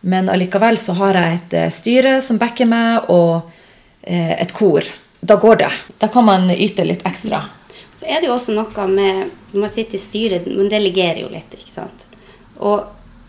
Men 0.00 0.28
allikevel 0.30 0.78
så 0.78 0.94
har 1.00 1.18
jeg 1.18 1.38
et 1.38 1.56
eh, 1.58 1.70
styre 1.72 2.18
som 2.22 2.38
backer 2.38 2.68
meg, 2.68 3.08
og 3.08 3.48
eh, 4.02 4.34
et 4.36 4.52
kor. 4.52 4.84
Da 5.20 5.38
går 5.40 5.62
det. 5.64 5.72
Da 5.98 6.10
kan 6.12 6.28
man 6.28 6.50
yte 6.54 6.84
litt 6.86 7.06
ekstra. 7.08 7.42
Så 7.98 8.06
er 8.06 8.20
det 8.20 8.28
jo 8.28 8.36
også 8.36 8.54
noe 8.54 8.86
med 8.92 9.56
man 9.58 9.72
sitter 9.72 9.98
i 9.98 10.02
styret, 10.02 10.46
man 10.52 10.70
delegerer 10.70 11.24
jo 11.24 11.32
litt, 11.32 11.56
ikke 11.56 11.74
sant. 11.74 12.04
Og 12.62 12.84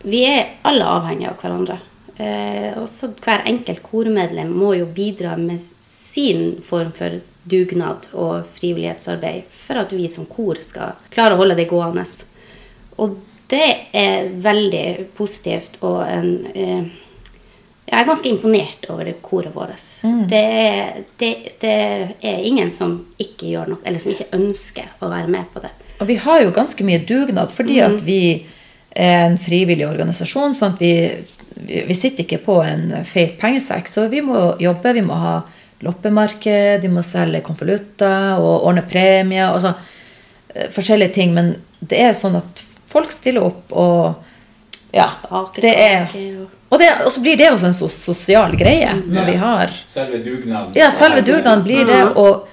vi 0.06 0.22
er 0.28 0.60
alle 0.68 0.86
avhengige 0.86 1.32
av 1.32 1.40
hverandre. 1.42 1.78
Eh, 2.20 2.76
også 2.78 3.14
hver 3.24 3.46
enkelt 3.48 3.82
kormedlem 3.82 4.52
må 4.52 4.74
jo 4.76 4.86
bidra 4.94 5.34
med 5.40 5.64
sin 6.10 6.56
form 6.66 6.90
for 6.96 7.20
dugnad 7.50 8.08
og 8.12 8.44
frivillighetsarbeid 8.58 9.46
for 9.64 9.80
at 9.80 9.92
vi 9.96 10.08
som 10.12 10.26
kor 10.28 10.58
skal 10.62 10.96
klare 11.14 11.34
å 11.36 11.40
holde 11.40 11.56
det 11.58 11.68
gående. 11.70 12.04
Og 13.00 13.14
det 13.50 13.68
er 13.96 14.28
veldig 14.44 14.86
positivt 15.18 15.78
og 15.86 16.02
en 16.06 16.34
eh, 16.54 16.90
jeg 17.90 18.04
er 18.04 18.06
ganske 18.06 18.28
imponert 18.30 18.84
over 18.92 19.08
det 19.08 19.16
koret 19.26 19.50
vårt. 19.50 19.80
Det, 20.30 20.38
er- 20.38 21.00
det, 21.18 21.30
det 21.58 21.72
er 22.22 22.44
ingen 22.46 22.68
som 22.76 22.92
ikke 23.18 23.48
gjør 23.50 23.72
noe, 23.72 23.80
eller 23.82 23.98
som 23.98 24.12
ikke 24.14 24.28
ønsker 24.36 24.92
å 25.02 25.08
være 25.10 25.26
med 25.34 25.48
på 25.50 25.58
det. 25.64 25.72
Og 25.98 26.06
vi 26.06 26.14
har 26.22 26.38
jo 26.44 26.52
ganske 26.54 26.86
mye 26.86 27.00
dugnad 27.08 27.50
fordi 27.50 27.80
at 27.82 28.04
vi 28.06 28.20
er 28.94 29.24
en 29.32 29.34
frivillig 29.42 29.88
organisasjon. 29.88 30.54
sånn 30.54 30.76
at 30.76 30.84
vi, 30.84 30.92
vi, 31.66 31.80
vi 31.90 31.96
sitter 31.98 32.22
ikke 32.28 32.38
på 32.46 32.60
en 32.62 32.92
feit 33.10 33.34
pengesekk. 33.42 33.90
Så 33.90 34.06
vi 34.12 34.22
må 34.22 34.52
jobbe, 34.62 34.94
vi 34.94 35.02
må 35.10 35.18
ha 35.18 35.34
loppemarked, 35.86 36.82
de 36.82 36.88
må 36.92 37.02
selge 37.04 37.40
konvolutter 37.46 38.38
og 38.40 38.66
ordne 38.68 38.82
premier. 38.88 39.48
Altså, 39.54 39.74
eh, 40.54 40.68
forskjellige 40.74 41.14
ting. 41.14 41.34
Men 41.34 41.54
det 41.80 42.00
er 42.00 42.12
sånn 42.16 42.36
at 42.36 42.64
folk 42.90 43.12
stiller 43.14 43.46
opp 43.50 43.72
og 43.72 44.26
Ja, 44.92 45.04
det 45.54 45.70
er 45.78 46.08
og- 46.10 46.48
Og, 46.72 46.78
det, 46.80 46.88
og 47.04 47.12
så 47.12 47.20
blir 47.22 47.36
det 47.38 47.46
også 47.52 47.66
en 47.66 47.74
so 47.74 47.86
sosial 47.88 48.56
greie 48.56 48.90
når 49.06 49.24
vi 49.26 49.36
har 49.38 49.70
Selve 49.86 50.18
dugnaden. 50.24 50.72
Ja, 50.74 50.90
selve 50.90 51.22
dugnaden 51.22 51.62
blir 51.62 51.84
det, 51.86 52.16
og 52.16 52.48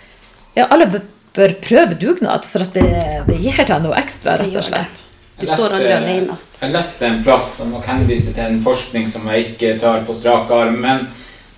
ja, 0.56 0.68
alle 0.70 0.86
bør- 0.86 1.56
prøve 1.62 1.96
dugnad, 2.00 2.46
for 2.46 2.60
at 2.62 2.74
det, 2.74 2.84
det 3.28 3.40
gir 3.42 3.58
deg 3.66 3.82
noe 3.82 3.94
ekstra, 3.96 4.38
rett 4.40 4.56
og 4.56 4.64
slett. 4.64 5.04
Du 5.40 5.46
står 5.46 5.74
aldri 5.78 5.92
alene. 5.94 6.38
Jeg 6.62 6.72
leste 6.74 7.06
en 7.06 7.24
plass 7.24 7.52
som 7.58 7.72
nok 7.72 7.86
henviste 7.86 8.34
til 8.34 8.44
en 8.44 8.62
forskning 8.62 9.08
som 9.08 9.28
jeg 9.30 9.56
ikke 9.56 9.80
tar 9.80 10.02
på 10.02 10.14
strak 10.14 10.50
arm, 10.52 10.80
men 10.82 11.08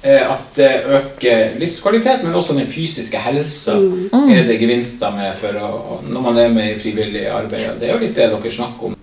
at 0.04 0.56
det 0.56 0.70
øker 0.88 1.58
livskvalitet, 1.60 2.24
men 2.24 2.36
også 2.36 2.54
den 2.56 2.68
fysiske 2.68 3.18
helsa 3.18 3.76
Mm. 3.80 4.32
er 4.32 4.46
det 4.48 4.60
gevinster 4.60 5.12
med 5.12 5.34
for 5.36 5.60
å, 5.60 6.00
når 6.08 6.22
man 6.22 6.38
er 6.38 6.50
med 6.50 6.72
i 6.72 6.80
frivillig 6.80 7.28
arbeid. 7.28 7.80
Det 7.80 7.90
er 7.90 7.94
jo 7.94 8.00
litt 8.00 8.16
det 8.16 8.30
dere 8.32 8.52
snakker 8.52 8.92
om. 8.92 8.96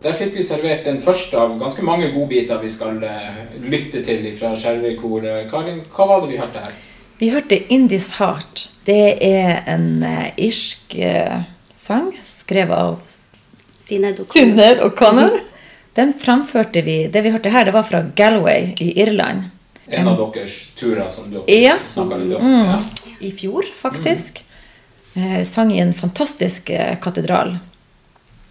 Der 0.00 0.14
fikk 0.16 0.32
vi 0.38 0.42
servert 0.42 0.86
den 0.88 0.96
første 1.04 1.36
av 1.36 1.58
ganske 1.60 1.82
mange 1.84 2.06
godbiter 2.14 2.60
vi 2.62 2.70
skal 2.72 3.02
eh, 3.04 3.40
lytte 3.60 4.00
til 4.04 4.22
fra 4.32 4.54
Skjervøy-koret. 4.56 5.50
Karin, 5.50 5.82
hva 5.92 6.06
var 6.08 6.22
det 6.22 6.30
vi 6.30 6.38
hørte 6.40 6.62
her? 6.64 6.78
Vi 7.20 7.28
hørte 7.28 7.58
'In 7.68 7.84
Heart'. 7.90 8.70
Det 8.86 9.18
er 9.20 9.60
en 9.68 10.02
eh, 10.02 10.32
irsk 10.38 10.96
eh, 10.96 11.42
sang 11.74 12.14
skrevet 12.24 12.78
av 12.78 12.98
Sinead 13.76 14.80
O'Connor. 14.80 15.38
Den 15.94 16.14
framførte 16.14 16.80
vi 16.80 17.06
Det 17.08 17.22
vi 17.22 17.30
hørte 17.30 17.50
her, 17.50 17.64
det 17.64 17.74
var 17.74 17.82
fra 17.82 18.00
Galway 18.16 18.72
i 18.80 19.02
Irland. 19.02 19.50
En 19.86 20.08
av 20.08 20.16
deres 20.32 20.70
turer 20.74 21.08
som 21.10 21.28
dere 21.30 21.44
Ja. 21.60 21.76
snakka 21.86 22.16
litt 22.16 22.36
om. 22.36 22.46
Ja. 22.46 22.80
I 23.20 23.32
fjor, 23.32 23.64
faktisk. 23.76 24.44
Mm. 25.14 25.44
sang 25.44 25.72
i 25.72 25.80
en 25.80 25.92
fantastisk 25.92 26.70
katedral. 27.02 27.58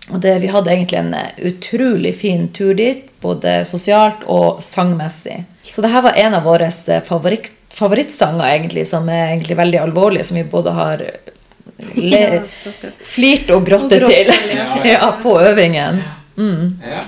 Og 0.10 0.20
det, 0.24 0.40
vi 0.42 0.50
hadde 0.50 0.74
egentlig 0.74 1.00
en 1.00 1.14
eh, 1.14 1.40
utrolig 1.52 2.16
fin 2.18 2.48
tur 2.54 2.74
dit, 2.78 3.06
både 3.22 3.62
sosialt 3.68 4.26
og 4.26 4.62
sangmessig. 4.64 5.44
Så 5.70 5.84
det 5.86 5.92
her 5.94 6.06
var 6.06 6.18
en 6.18 6.38
av 6.40 6.48
våre 6.50 6.70
eh, 6.70 7.04
favoritt, 7.06 7.52
favorittsanger, 7.78 8.46
egentlig, 8.48 8.88
som 8.90 9.10
er 9.10 9.30
egentlig 9.30 9.58
veldig 9.60 9.84
alvorlig, 9.84 10.26
som 10.26 10.40
vi 10.40 10.46
både 10.50 10.74
har 10.78 11.06
le, 11.94 12.24
Ja, 12.42 12.92
flirt 13.14 13.54
og 13.54 13.68
grått 13.70 13.90
til 13.94 14.10
ja. 14.58 14.68
ja, 14.88 15.14
på 15.22 15.38
øvingen. 15.42 16.02
Ja. 16.40 17.06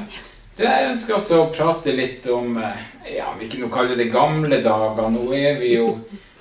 Det 0.57 0.67
jeg 0.67 0.89
ønsker 0.91 1.17
også 1.17 1.37
å 1.41 1.51
prate 1.53 1.93
litt 1.95 2.27
om 2.29 2.57
eh, 2.61 2.81
ja, 3.17 3.31
vi 3.39 3.47
kan 3.49 3.63
jo 3.65 3.69
kalle 3.73 3.97
det 3.97 4.11
gamle 4.13 4.61
dager. 4.61 5.07
Nå 5.09 5.31
er 5.33 5.57
vi 5.61 5.75
jo 5.79 5.95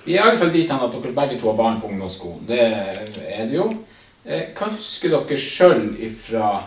Vi 0.05 0.15
er 0.17 0.23
i 0.23 0.29
alle 0.31 0.39
fall 0.41 0.51
dit 0.53 0.69
hen 0.71 0.81
at 0.81 0.95
dere 0.97 1.13
begge 1.13 1.37
to 1.39 1.51
har 1.51 1.57
barn 1.59 1.81
på 1.81 1.89
ungdomsskolen. 1.91 2.45
Det 2.49 2.61
er 2.61 3.43
det 3.45 3.57
jo. 3.57 3.67
Eh, 4.25 4.51
Hva 4.57 4.69
husker 4.75 5.15
dere 5.15 5.39
sjøl 5.41 5.95
ifra 6.03 6.61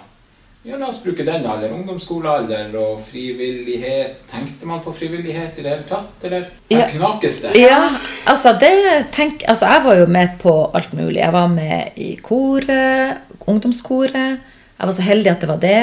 ja, 0.63 0.77
La 0.79 0.88
oss 0.88 1.01
bruke 1.03 1.25
den 1.27 1.43
alder. 1.43 1.74
Ungdomsskolealder 1.75 2.72
og 2.79 3.01
frivillighet. 3.03 4.22
Tenkte 4.31 4.67
man 4.69 4.79
på 4.79 4.93
frivillighet 4.95 5.57
i 5.60 5.65
det 5.65 5.74
hele 5.74 5.88
tatt, 5.89 6.24
eller? 6.24 6.45
Ja. 6.72 6.86
knakes 6.88 7.41
det. 7.43 7.51
Ja, 7.60 7.98
altså, 8.31 8.53
det 8.62 8.72
tenk, 9.12 9.43
altså 9.43 9.67
jeg 9.74 9.83
var 9.83 10.00
jo 10.00 10.05
med 10.15 10.38
på 10.39 10.53
alt 10.72 10.93
mulig. 10.95 11.19
Jeg 11.19 11.36
var 11.36 11.51
med 11.51 12.00
i 12.00 12.13
koret, 12.24 13.19
ungdomskoret. 13.43 14.39
Jeg 14.79 14.88
var 14.88 14.95
så 14.95 15.03
heldig 15.03 15.33
at 15.33 15.43
det 15.43 15.51
var 15.51 15.60
det. 15.65 15.81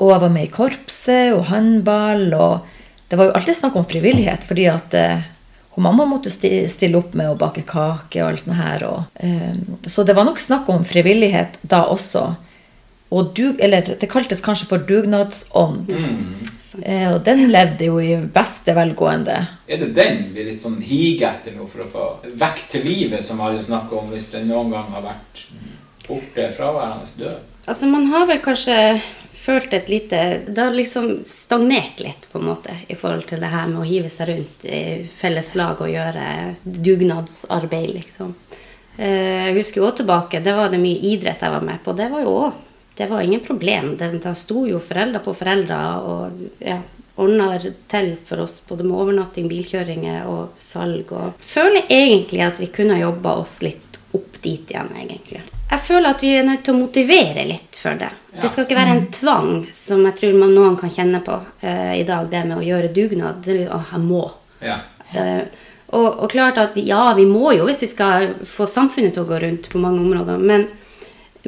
Og 0.00 0.14
jeg 0.14 0.24
var 0.24 0.32
med 0.38 0.48
i 0.48 0.54
korpset 0.56 1.36
og 1.36 1.44
håndball. 1.52 2.32
og 2.32 2.72
det 3.12 3.20
var 3.20 3.28
jo 3.28 3.36
alltid 3.36 3.58
snakk 3.60 3.76
om 3.76 3.84
frivillighet, 3.84 4.48
fordi 4.48 4.64
at 4.72 4.94
eh, 4.96 5.28
hun 5.74 5.82
mamma 5.84 6.04
måtte 6.04 6.30
sti- 6.30 6.66
stille 6.68 6.98
opp 6.98 7.14
med 7.14 7.30
å 7.32 7.36
bake 7.38 7.62
kake 7.64 8.22
og 8.22 8.28
alt 8.32 8.40
sånt 8.44 8.56
her. 8.58 8.84
Og, 8.84 9.04
eh, 9.20 9.52
så 9.88 10.04
det 10.04 10.14
var 10.16 10.24
nok 10.28 10.38
snakk 10.38 10.68
om 10.68 10.84
frivillighet 10.84 11.58
da 11.66 11.84
også. 11.88 12.34
Og 13.12 13.34
dug, 13.36 13.58
eller 13.60 13.82
det 14.00 14.08
kaltes 14.08 14.40
kanskje 14.40 14.66
for 14.70 14.78
dugnadsånd. 14.88 15.90
Eh, 16.82 17.10
og 17.12 17.18
den 17.24 17.50
levde 17.52 17.84
jo 17.90 17.98
i 18.00 18.14
beste 18.32 18.72
velgående. 18.76 19.34
Er 19.68 19.76
det 19.82 19.90
den 19.94 20.22
vi 20.34 20.44
litt 20.46 20.60
sånn 20.62 20.78
higer 20.80 21.28
etter 21.34 21.52
nå 21.56 21.66
for 21.68 21.84
å 21.84 21.88
få 21.90 22.06
vekk 22.40 22.62
til 22.72 22.84
livet, 22.86 23.24
som 23.24 23.40
alle 23.44 23.60
snakker 23.62 23.98
om, 24.00 24.10
hvis 24.14 24.30
den 24.32 24.48
noen 24.48 24.70
gang 24.72 24.88
har 24.94 25.02
vært 25.02 25.42
borte, 26.08 26.48
fraværende, 26.56 27.04
død? 27.18 27.36
Altså, 27.68 27.86
man 27.92 28.06
har 28.06 28.26
vel 28.26 28.40
kanskje 28.42 28.78
følt 29.42 29.74
et 29.74 29.88
lite 29.90 30.18
Det 30.46 30.62
har 30.62 30.74
liksom 30.74 31.24
stagnert 31.26 32.00
litt, 32.00 32.28
på 32.32 32.38
en 32.38 32.48
måte, 32.52 32.74
i 32.88 32.94
forhold 32.98 33.26
til 33.30 33.42
det 33.42 33.50
her 33.52 33.66
med 33.70 33.82
å 33.82 33.88
hive 33.88 34.10
seg 34.12 34.30
rundt 34.30 34.66
i 34.66 34.82
felles 35.06 35.54
lag 35.58 35.80
og 35.82 35.90
gjøre 35.90 36.26
dugnadsarbeid, 36.62 37.94
liksom. 37.98 38.34
Eh, 38.96 39.48
Jeg 39.48 39.56
husker 39.58 39.80
jo 39.80 39.88
også 39.88 40.02
tilbake, 40.02 40.42
det 40.44 40.54
var 40.56 40.70
det 40.70 40.82
mye 40.82 41.00
idrett 41.12 41.42
jeg 41.42 41.54
var 41.56 41.64
med 41.66 41.82
på. 41.84 41.96
Det 41.96 42.10
var 42.12 42.26
jo 42.26 42.36
òg 42.46 42.68
Det 42.94 43.06
var 43.08 43.22
ingen 43.22 43.40
problem. 43.40 43.94
Da 43.96 44.34
sto 44.36 44.66
jo 44.68 44.78
foreldre 44.78 45.22
på 45.24 45.32
foreldre 45.32 45.76
og 46.04 46.42
ja, 46.60 46.76
ordna 47.16 47.46
til 47.88 48.10
for 48.28 48.42
oss 48.44 48.58
både 48.68 48.84
med 48.84 48.98
overnatting, 49.00 49.48
bilkjøringer 49.48 50.26
og 50.28 50.60
salg. 50.60 51.08
Og 51.16 51.40
føler 51.40 51.88
egentlig 51.88 52.42
at 52.44 52.60
vi 52.60 52.68
kunne 52.68 53.00
jobba 53.00 53.38
oss 53.40 53.62
litt 53.64 53.96
opp 54.12 54.36
dit 54.44 54.70
igjen, 54.74 54.92
egentlig. 54.92 55.40
Jeg 55.72 55.80
føler 55.86 56.12
at 56.12 56.22
vi 56.22 56.34
er 56.36 56.44
nødt 56.44 56.66
til 56.66 56.74
å 56.74 56.82
motivere 56.82 57.46
litt 57.48 57.78
for 57.80 57.96
det. 57.96 58.10
Det 58.32 58.48
skal 58.52 58.66
ikke 58.66 58.76
være 58.76 58.94
en 58.96 59.06
tvang, 59.12 59.50
som 59.72 60.04
jeg 60.04 60.16
tror 60.18 60.36
man 60.36 60.52
noen 60.56 60.76
kan 60.80 60.92
kjenne 60.92 61.22
på 61.24 61.38
uh, 61.64 61.92
i 61.96 62.04
dag, 62.08 62.28
det 62.32 62.42
med 62.48 62.58
å 62.58 62.66
gjøre 62.66 62.92
dugnad. 62.92 63.40
Det 63.44 63.54
er 63.54 63.58
litt, 63.62 63.72
oh, 63.72 63.92
jeg 63.92 64.04
må. 64.04 64.22
Ja. 64.60 64.78
Uh, 65.14 65.44
og, 65.96 66.08
og 66.24 66.28
klart 66.32 66.60
at 66.60 66.76
ja, 66.80 67.06
vi 67.16 67.24
må 67.28 67.54
jo 67.56 67.66
hvis 67.68 67.84
vi 67.86 67.90
skal 67.90 68.30
få 68.48 68.68
samfunnet 68.68 69.16
til 69.16 69.24
å 69.24 69.28
gå 69.28 69.40
rundt 69.40 69.68
på 69.72 69.80
mange 69.80 70.04
områder. 70.04 70.44
Men, 70.44 70.68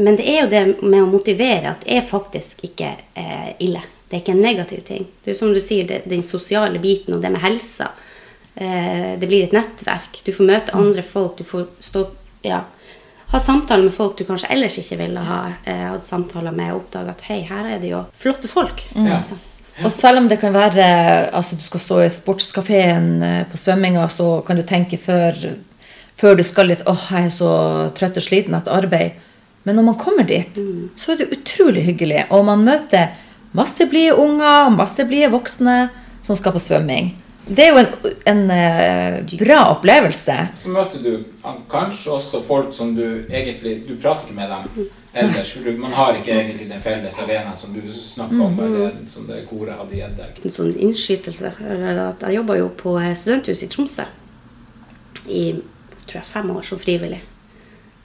men 0.01 0.17
det 0.21 0.29
er 0.29 0.41
jo 0.43 0.51
det 0.53 0.65
med 0.81 1.03
å 1.03 1.13
motivere 1.13 1.73
at 1.73 1.85
det 1.85 2.01
er 2.01 2.09
faktisk 2.09 2.65
ikke 2.65 2.95
uh, 3.17 3.53
ille. 3.61 3.85
Det 4.09 4.19
er 4.19 4.25
ikke 4.25 4.37
en 4.37 4.45
negativ 4.45 4.83
ting. 4.89 5.07
Det 5.25 5.33
er 5.33 5.39
som 5.39 5.53
du 5.53 5.61
sier, 5.65 5.85
det, 5.89 6.05
den 6.09 6.25
sosiale 6.25 6.81
biten 6.81 7.17
og 7.17 7.25
det 7.25 7.33
med 7.35 7.45
helsa. 7.45 7.93
Eh, 8.55 9.19
det 9.19 9.27
blir 9.27 9.43
et 9.43 9.55
nettverk. 9.57 10.21
Du 10.23 10.31
får 10.33 10.47
møte 10.47 10.77
andre 10.77 11.03
folk. 11.03 11.39
Du 11.39 11.47
får 11.49 11.65
stå, 11.83 12.05
ja, 12.47 12.61
ha 13.33 13.41
samtaler 13.41 13.89
med 13.89 13.95
folk 13.95 14.19
du 14.19 14.25
kanskje 14.29 14.51
ellers 14.55 14.77
ikke 14.79 14.99
ville 15.01 15.25
ha 15.25 15.41
eh, 15.65 15.87
hatt 15.89 16.07
samtaler 16.07 16.55
med, 16.55 16.73
og 16.75 16.85
oppdage 16.85 17.15
at 17.15 17.27
hei, 17.31 17.41
her 17.49 17.75
er 17.75 17.83
det 17.83 17.91
jo 17.91 18.05
flotte 18.21 18.51
folk. 18.51 18.85
Ja. 18.95 19.19
Liksom. 19.19 19.41
Og 19.83 19.91
selv 19.91 20.21
om 20.21 20.29
det 20.31 20.39
kan 20.39 20.55
være 20.55 20.85
altså 21.35 21.57
du 21.59 21.65
skal 21.67 21.83
stå 21.83 22.01
i 22.05 22.11
sportskafeen 22.15 23.09
eh, 23.27 23.41
på 23.51 23.59
svømminga, 23.59 24.07
så 24.13 24.39
kan 24.47 24.61
du 24.61 24.63
tenke 24.67 25.01
før, 25.01 25.35
før 26.21 26.39
du 26.39 26.45
skal 26.47 26.71
litt 26.71 26.85
åh, 26.91 27.09
jeg 27.11 27.31
er 27.31 27.35
så 27.35 27.53
trøtt 27.97 28.21
og 28.21 28.27
sliten 28.29 28.55
etter 28.55 28.77
arbeid. 28.77 29.19
Men 29.65 29.81
når 29.81 29.89
man 29.89 29.99
kommer 29.99 30.27
dit, 30.29 30.61
så 31.01 31.15
er 31.15 31.23
det 31.23 31.33
utrolig 31.33 31.87
hyggelig. 31.87 32.27
Og 32.37 32.45
man 32.47 32.63
møter 32.67 33.15
masse 33.57 33.87
blide 33.89 34.15
unger 34.21 34.69
masse 34.75 35.07
blide 35.09 35.31
voksne 35.33 35.89
som 36.25 36.37
skal 36.37 36.55
på 36.55 36.63
svømming. 36.63 37.15
Det 37.47 37.61
er 37.67 37.73
jo 37.75 37.81
en, 37.83 38.13
en 38.25 38.43
uh, 38.51 39.35
bra 39.39 39.59
opplevelse. 39.75 40.37
Så 40.57 40.71
møter 40.73 41.03
du 41.05 41.25
kanskje 41.69 42.15
også 42.17 42.41
folk 42.47 42.73
som 42.73 42.95
du 42.97 43.05
egentlig 43.29 43.83
Du 43.89 43.97
prater 44.01 44.25
ikke 44.25 44.37
med 44.39 44.49
dem 44.49 44.87
ellers. 45.15 45.53
for 45.53 45.61
du- 45.67 45.77
Man 45.79 45.93
har 45.93 46.15
ikke 46.17 46.33
egentlig 46.33 46.69
den 46.69 46.81
felles 46.81 47.19
arenaen 47.21 47.57
som 47.57 47.75
du 47.75 47.83
snakker 47.93 48.41
om, 48.41 48.57
det, 48.57 49.11
som 49.11 49.27
det 49.27 49.45
koret 49.49 49.77
hadde 49.77 49.95
gitt 49.95 50.17
deg. 50.17 50.41
en 50.45 50.51
sånn 50.51 50.73
innskytelse. 50.79 51.53
Jeg 51.61 52.35
jobba 52.35 52.57
jo 52.57 52.69
på 52.69 52.97
eh, 53.01 53.13
studenthuset 53.15 53.69
i 53.69 53.69
Tromsø 53.77 54.05
i 55.29 55.45
tror 56.07 56.19
jeg, 56.21 56.25
fem 56.25 56.51
år 56.51 56.63
som 56.63 56.79
frivillig. 56.79 57.21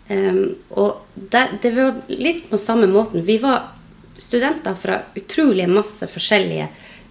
Um, 0.10 0.56
og 0.70 1.02
det, 1.16 1.48
det 1.62 1.72
var 1.76 2.00
litt 2.08 2.50
på 2.50 2.58
samme 2.58 2.88
måten. 2.88 3.26
Vi 3.26 3.38
var 3.38 3.72
studenter 4.18 4.74
fra 4.76 5.02
utrolig 5.16 5.68
masse 5.70 6.08
forskjellige 6.08 6.68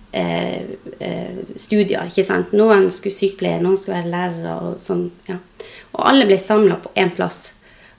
studier. 0.09 2.07
ikke 2.09 2.25
sant? 2.25 2.53
Noen 2.57 2.87
skulle 2.91 3.15
sykepleier, 3.15 3.61
noen 3.61 3.77
skulle 3.77 3.99
være 3.99 4.13
lærere. 4.13 4.55
Og 4.65 4.81
sånn, 4.83 5.09
ja. 5.29 5.37
Og 5.93 6.03
alle 6.09 6.27
ble 6.29 6.39
samla 6.41 6.79
på 6.83 6.93
én 6.97 7.13
plass. 7.15 7.53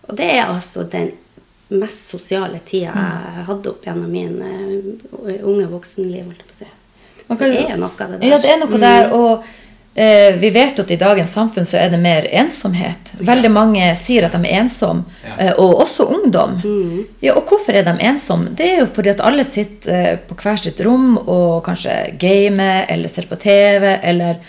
Og 0.10 0.18
det 0.18 0.30
er 0.40 0.48
altså 0.48 0.88
den 0.90 1.12
mest 1.70 2.10
sosiale 2.10 2.60
tida 2.66 2.94
jeg 2.98 3.46
hadde 3.46 3.70
opp 3.70 3.84
gjennom 3.86 4.10
min 4.10 4.40
eh, 4.42 5.42
unge 5.46 5.68
voksenliv. 5.70 6.26
holdt 6.26 6.42
jeg 6.42 6.50
på 6.50 6.56
å 6.56 6.62
si. 6.64 6.70
Så 7.30 7.38
det 7.44 7.60
er 7.62 7.76
jo 7.76 7.82
noe 7.84 7.92
av 7.94 8.14
det 8.16 8.22
der. 8.24 8.32
Ja, 8.32 8.40
det 8.42 8.50
er 8.50 8.62
noe 8.64 8.80
der. 8.82 9.12
Og 9.14 9.44
eh, 10.00 10.36
vi 10.40 10.50
vet 10.56 10.80
at 10.80 10.92
i 10.92 10.98
dagens 11.00 11.34
samfunn 11.36 11.68
så 11.68 11.78
er 11.82 11.92
det 11.94 12.00
mer 12.02 12.28
ensomhet. 12.42 13.12
Veldig 13.20 13.52
mange 13.52 13.90
sier 14.00 14.28
at 14.28 14.36
de 14.38 14.42
er 14.48 14.62
ensomme, 14.64 15.04
eh, 15.36 15.52
og 15.52 15.84
også 15.84 16.08
ungdom. 16.16 16.58
Ja, 17.24 17.36
og 17.36 17.50
hvorfor 17.50 17.76
er 17.76 17.88
de 17.88 17.96
ensomme? 18.08 18.54
Det 18.56 18.68
er 18.68 18.82
jo 18.84 18.90
fordi 18.96 19.14
at 19.14 19.24
alle 19.26 19.46
sitter 19.48 19.96
eh, 19.96 20.16
på 20.30 20.38
hver 20.40 20.62
sitt 20.62 20.80
rom 20.86 21.18
og 21.20 21.64
kanskje 21.68 21.98
gamer 22.22 22.86
eller 22.90 23.12
ser 23.12 23.30
på 23.30 23.40
TV 23.40 23.92
eller 23.98 24.40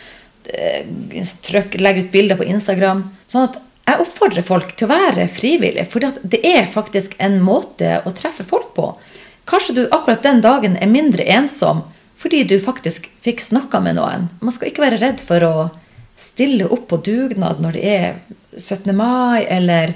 trykk, 1.46 1.76
legger 1.78 2.06
ut 2.06 2.14
bilder 2.14 2.38
på 2.38 2.46
Instagram. 2.48 3.04
Sånn 3.30 3.50
at 3.50 3.60
jeg 3.90 4.02
oppfordrer 4.04 4.46
folk 4.46 4.72
til 4.76 4.88
å 4.88 4.92
være 4.92 5.26
frivillige, 5.30 5.86
for 5.90 6.04
det 6.22 6.40
er 6.46 6.70
faktisk 6.70 7.16
en 7.22 7.38
måte 7.42 8.00
å 8.06 8.12
treffe 8.16 8.46
folk 8.46 8.72
på. 8.76 8.92
Kanskje 9.50 9.74
du 9.76 9.82
akkurat 9.90 10.22
den 10.22 10.42
dagen 10.44 10.76
er 10.78 10.90
mindre 10.90 11.26
ensom 11.26 11.82
fordi 12.20 12.42
du 12.44 12.56
faktisk 12.60 13.08
fikk 13.24 13.40
snakka 13.40 13.80
med 13.80 13.96
noen. 13.96 14.28
Man 14.44 14.52
skal 14.52 14.68
ikke 14.70 14.84
være 14.84 15.00
redd 15.00 15.22
for 15.24 15.40
å 15.46 15.52
stille 16.20 16.66
opp 16.68 16.86
på 16.90 16.98
dugnad 17.06 17.62
når 17.64 17.72
det 17.78 17.84
er 17.88 18.18
17. 18.60 18.92
mai 18.96 19.46
eller 19.48 19.94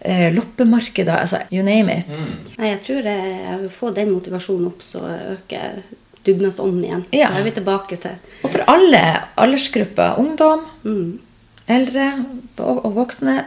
eh, 0.00 0.30
loppemarkeder. 0.32 1.18
Altså, 1.20 1.42
you 1.52 1.60
name 1.66 1.92
it. 2.00 2.22
Nei, 2.56 2.70
jeg 2.72 2.80
tror 2.86 3.02
jeg, 3.10 3.34
jeg 3.44 3.58
vil 3.66 3.72
få 3.76 3.90
den 3.96 4.12
motivasjonen 4.14 4.70
opp, 4.70 4.80
så 4.82 5.02
øker 5.34 5.82
dugnadsånden 6.24 6.84
igjen. 6.84 7.04
Ja. 7.16 7.28
Det 7.34 7.40
er 7.42 7.48
vi 7.50 7.54
tilbake 7.60 7.96
til. 8.00 8.16
Og 8.44 8.52
for 8.54 8.64
alle 8.72 9.02
aldersgrupper. 9.40 10.18
Ungdom, 10.20 10.64
Mm. 10.84 11.18
eldre 11.68 12.06
og, 12.58 12.84
og 12.84 12.94
voksne. 12.96 13.44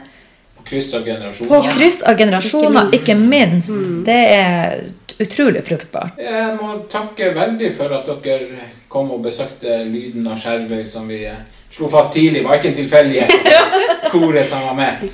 På 0.58 0.64
kryss 0.70 0.94
av 0.94 1.04
generasjoner. 1.06 1.50
På 1.50 1.74
kryss 1.74 2.02
av 2.08 2.18
generasjoner, 2.18 2.90
Ikke 2.94 3.02
ikke 3.02 3.16
minst. 3.20 3.30
minst. 3.30 3.70
Mm. 3.90 4.04
Det 4.06 4.22
er 4.38 4.84
utrolig 5.22 5.64
fruktbart. 5.68 6.20
Jeg 6.22 6.56
må 6.60 6.78
takke 6.90 7.34
veldig 7.36 7.74
for 7.78 7.94
at 7.98 8.10
dere 8.24 8.70
kom 8.92 9.12
og 9.14 9.24
besøkte 9.26 9.84
Lyden 9.90 10.28
av 10.30 10.40
Skjervøy, 10.40 10.84
som 10.86 11.10
vi 11.10 11.24
eh, 11.30 11.42
slo 11.74 11.90
fast 11.90 12.14
tidlig. 12.14 12.44
var 12.46 12.60
ikke 12.60 12.68
en 12.68 12.76
tilfeldighet. 12.76 13.32
Koret 14.14 14.46
som 14.46 14.62
var 14.62 14.74
med. 14.78 15.06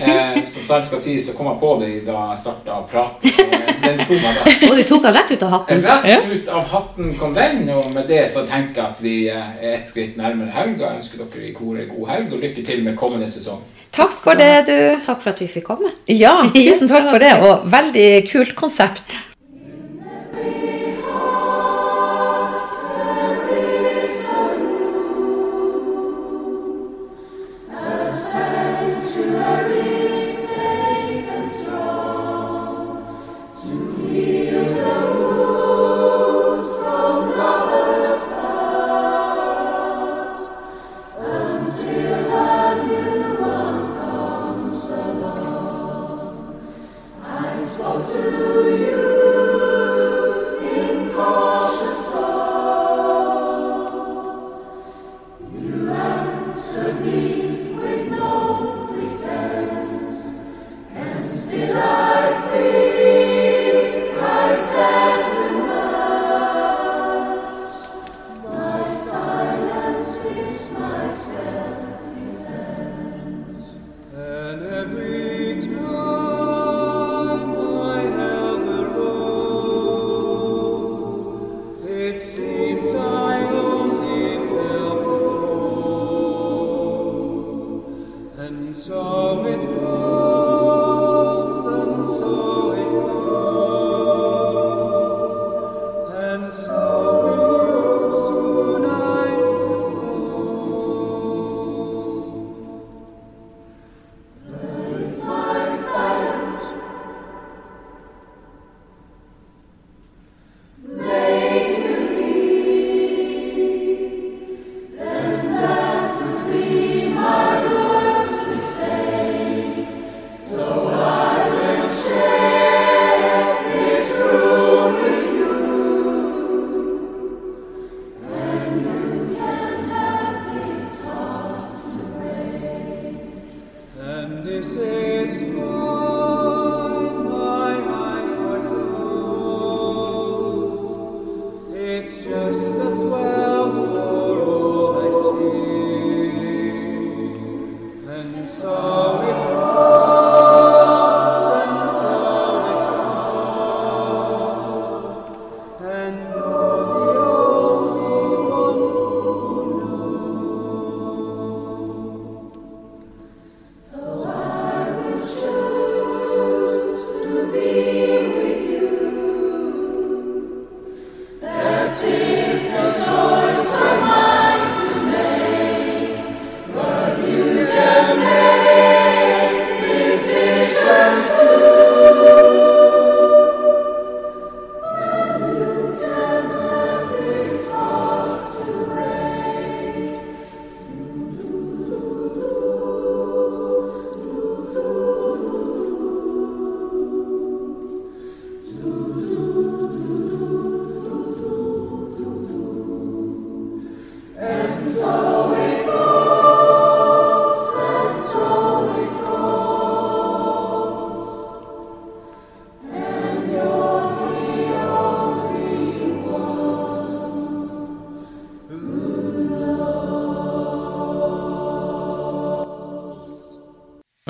Eh, 0.00 0.44
som 0.44 0.62
sant 0.64 0.86
skal 0.88 1.00
sies, 1.00 1.26
så 1.26 1.34
kom 1.36 1.50
jeg 1.50 1.60
på 1.60 1.72
det 1.82 1.90
da 2.06 2.30
jeg 2.30 2.40
starta 2.40 2.78
å 2.80 2.86
prate. 2.88 3.32
Så 3.36 3.44
eh, 3.44 3.74
den 3.84 4.00
slo 4.00 4.16
meg 4.22 4.38
da. 4.38 4.54
Og 4.70 4.80
du 4.80 4.84
tok 4.88 5.04
den 5.04 5.16
rett 5.18 5.34
ut 5.34 5.44
av 5.44 5.54
hatten. 5.58 5.84
Rett 5.84 6.32
ut 6.32 6.48
av 6.48 6.72
hatten 6.72 7.14
kom 7.20 7.36
den, 7.36 7.64
og 7.74 7.90
med 7.92 8.08
det 8.08 8.24
så 8.32 8.46
tenker 8.48 8.80
jeg 8.80 8.86
at 8.86 9.02
vi 9.04 9.16
eh, 9.32 9.54
er 9.60 9.76
et 9.76 9.88
skritt 9.88 10.16
nærmere 10.16 10.54
helga. 10.56 10.94
Jeg 10.94 11.02
ønsker 11.02 11.24
dere 11.24 11.50
i 11.50 11.54
koret 11.56 11.90
god 11.92 12.12
helg, 12.14 12.32
og 12.32 12.46
lykke 12.48 12.64
til 12.64 12.84
med 12.86 12.96
kommende 12.96 13.28
sesong. 13.30 13.60
Takk 13.96 14.12
skal 14.12 14.40
det, 14.40 14.50
du. 14.68 14.78
Takk 15.04 15.22
for 15.22 15.32
at 15.32 15.40
vi 15.40 15.48
fikk 15.48 15.70
komme. 15.70 15.92
Ja, 16.08 16.38
tusen 16.56 16.88
takk 16.88 17.10
for 17.12 17.20
det. 17.22 17.36
Og 17.44 17.68
veldig 17.72 18.10
kult 18.30 18.56
konsept. 18.56 19.18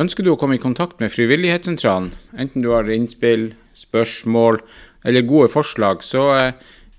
Ønsker 0.07 0.23
du 0.23 0.29
å 0.31 0.37
komme 0.39 0.55
i 0.55 0.61
kontakt 0.63 1.01
med 1.03 1.11
Frivillighetssentralen, 1.11 2.13
enten 2.39 2.63
du 2.63 2.69
har 2.71 2.87
innspill, 2.95 3.59
spørsmål 3.75 4.63
eller 5.09 5.25
gode 5.27 5.49
forslag, 5.51 6.05
så 6.07 6.31
eh, 6.37 6.53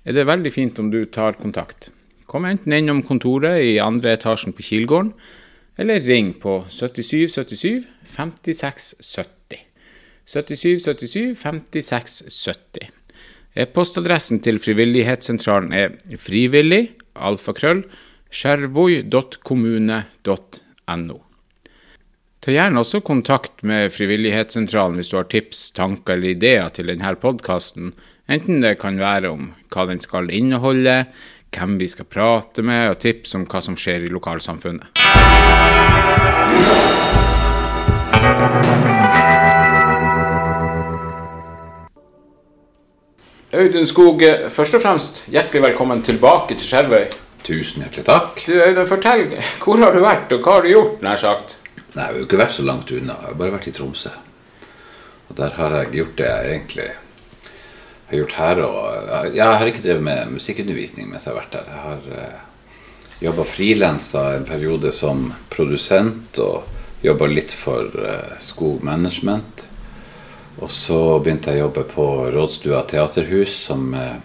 er 0.04 0.12
det 0.12 0.26
veldig 0.28 0.52
fint 0.52 0.76
om 0.82 0.90
du 0.92 1.06
tar 1.08 1.32
kontakt. 1.40 1.88
Kom 2.28 2.44
enten 2.44 2.68
innom 2.76 3.00
kontoret 3.06 3.62
i 3.64 3.78
andre 3.80 4.12
etasjen 4.18 4.52
på 4.52 4.60
Kilgården, 4.66 5.14
eller 5.80 6.04
ring 6.04 6.36
på 6.42 6.66
77 6.68 7.32
77 7.32 7.88
56 8.12 9.00
70. 9.00 9.56
77 10.28 10.84
77 10.84 11.32
56 11.40 12.28
70. 12.28 12.92
E-postadressen 13.56 14.44
til 14.44 14.60
Frivillighetssentralen 14.60 15.72
er 15.72 15.96
frivillig, 16.20 16.92
alfakrøll, 17.16 17.88
skjervoi.kommune.no. 18.28 21.27
Ta 22.48 22.52
gjerne 22.54 22.80
også 22.80 23.02
kontakt 23.04 23.58
med 23.68 23.90
Frivillighetssentralen 23.92 24.94
hvis 24.96 25.10
du 25.12 25.18
har 25.18 25.26
tips, 25.28 25.58
tanker 25.76 26.14
eller 26.14 26.30
ideer 26.30 26.70
til 26.72 26.88
denne 26.88 27.10
podkasten, 27.20 27.90
enten 28.24 28.62
det 28.64 28.78
kan 28.80 28.96
være 28.96 29.28
om 29.34 29.50
hva 29.68 29.84
den 29.90 30.00
skal 30.00 30.30
inneholde, 30.32 30.94
hvem 31.52 31.74
vi 31.76 31.90
skal 31.92 32.08
prate 32.08 32.64
med, 32.64 32.86
og 32.94 32.96
tips 33.04 33.36
om 33.36 33.44
hva 33.44 33.60
som 33.60 33.76
skjer 33.76 34.08
i 34.08 34.08
lokalsamfunnet. 34.08 34.96
Audun 43.60 43.92
Skog, 43.92 44.24
først 44.48 44.80
og 44.80 44.86
fremst 44.88 45.24
hjertelig 45.28 45.66
velkommen 45.68 46.00
tilbake 46.00 46.56
til 46.56 46.64
Skjervøy. 46.64 47.08
Tusen 47.44 47.84
hjertelig 47.84 48.08
takk. 48.08 48.44
Du, 48.48 48.56
Audun, 48.56 48.88
fortell, 48.88 49.28
hvor 49.60 49.84
har 49.84 49.92
du 49.92 50.00
vært, 50.00 50.32
og 50.32 50.40
hva 50.40 50.60
har 50.62 50.64
du 50.64 50.76
gjort, 50.78 51.02
nær 51.04 51.26
sagt? 51.28 51.60
Nei, 51.98 52.04
jeg 52.04 52.14
har 52.14 52.18
jo 52.20 52.26
ikke 52.28 52.38
vært 52.38 52.54
så 52.54 52.62
langt 52.62 52.90
unna. 52.94 53.14
Jeg 53.18 53.26
har 53.26 53.38
bare 53.40 53.52
vært 53.56 53.64
i 53.66 53.72
Tromsø. 53.74 54.10
Og 55.28 55.38
der 55.40 55.56
har 55.56 55.72
jeg 55.74 55.96
gjort 55.96 56.12
det 56.20 56.28
jeg 56.28 56.52
egentlig 56.52 56.84
har 58.10 58.20
gjort 58.20 58.36
her. 58.38 58.60
Og 58.62 59.34
jeg 59.34 59.58
har 59.58 59.66
ikke 59.66 59.82
drevet 59.82 60.04
med 60.06 60.30
musikkundervisning 60.36 61.10
mens 61.10 61.26
jeg 61.26 61.34
har 61.34 61.40
vært 61.40 61.56
der. 61.56 61.72
Jeg 61.72 61.82
har 61.88 62.06
uh, 62.14 62.70
jobba 63.26 63.48
frilansa 63.50 64.24
en 64.36 64.46
periode 64.46 64.94
som 64.94 65.26
produsent 65.50 66.38
og 66.38 66.70
jobba 67.02 67.32
litt 67.34 67.50
for 67.50 67.90
uh, 67.98 68.38
Skog 68.38 68.86
Management. 68.86 69.66
Og 70.62 70.70
så 70.70 71.02
begynte 71.18 71.50
jeg 71.50 71.64
å 71.64 71.66
jobbe 71.66 71.88
på 71.96 72.08
Rådstua 72.30 72.86
teaterhus 72.86 73.58
som 73.66 73.90
uh, 73.98 74.20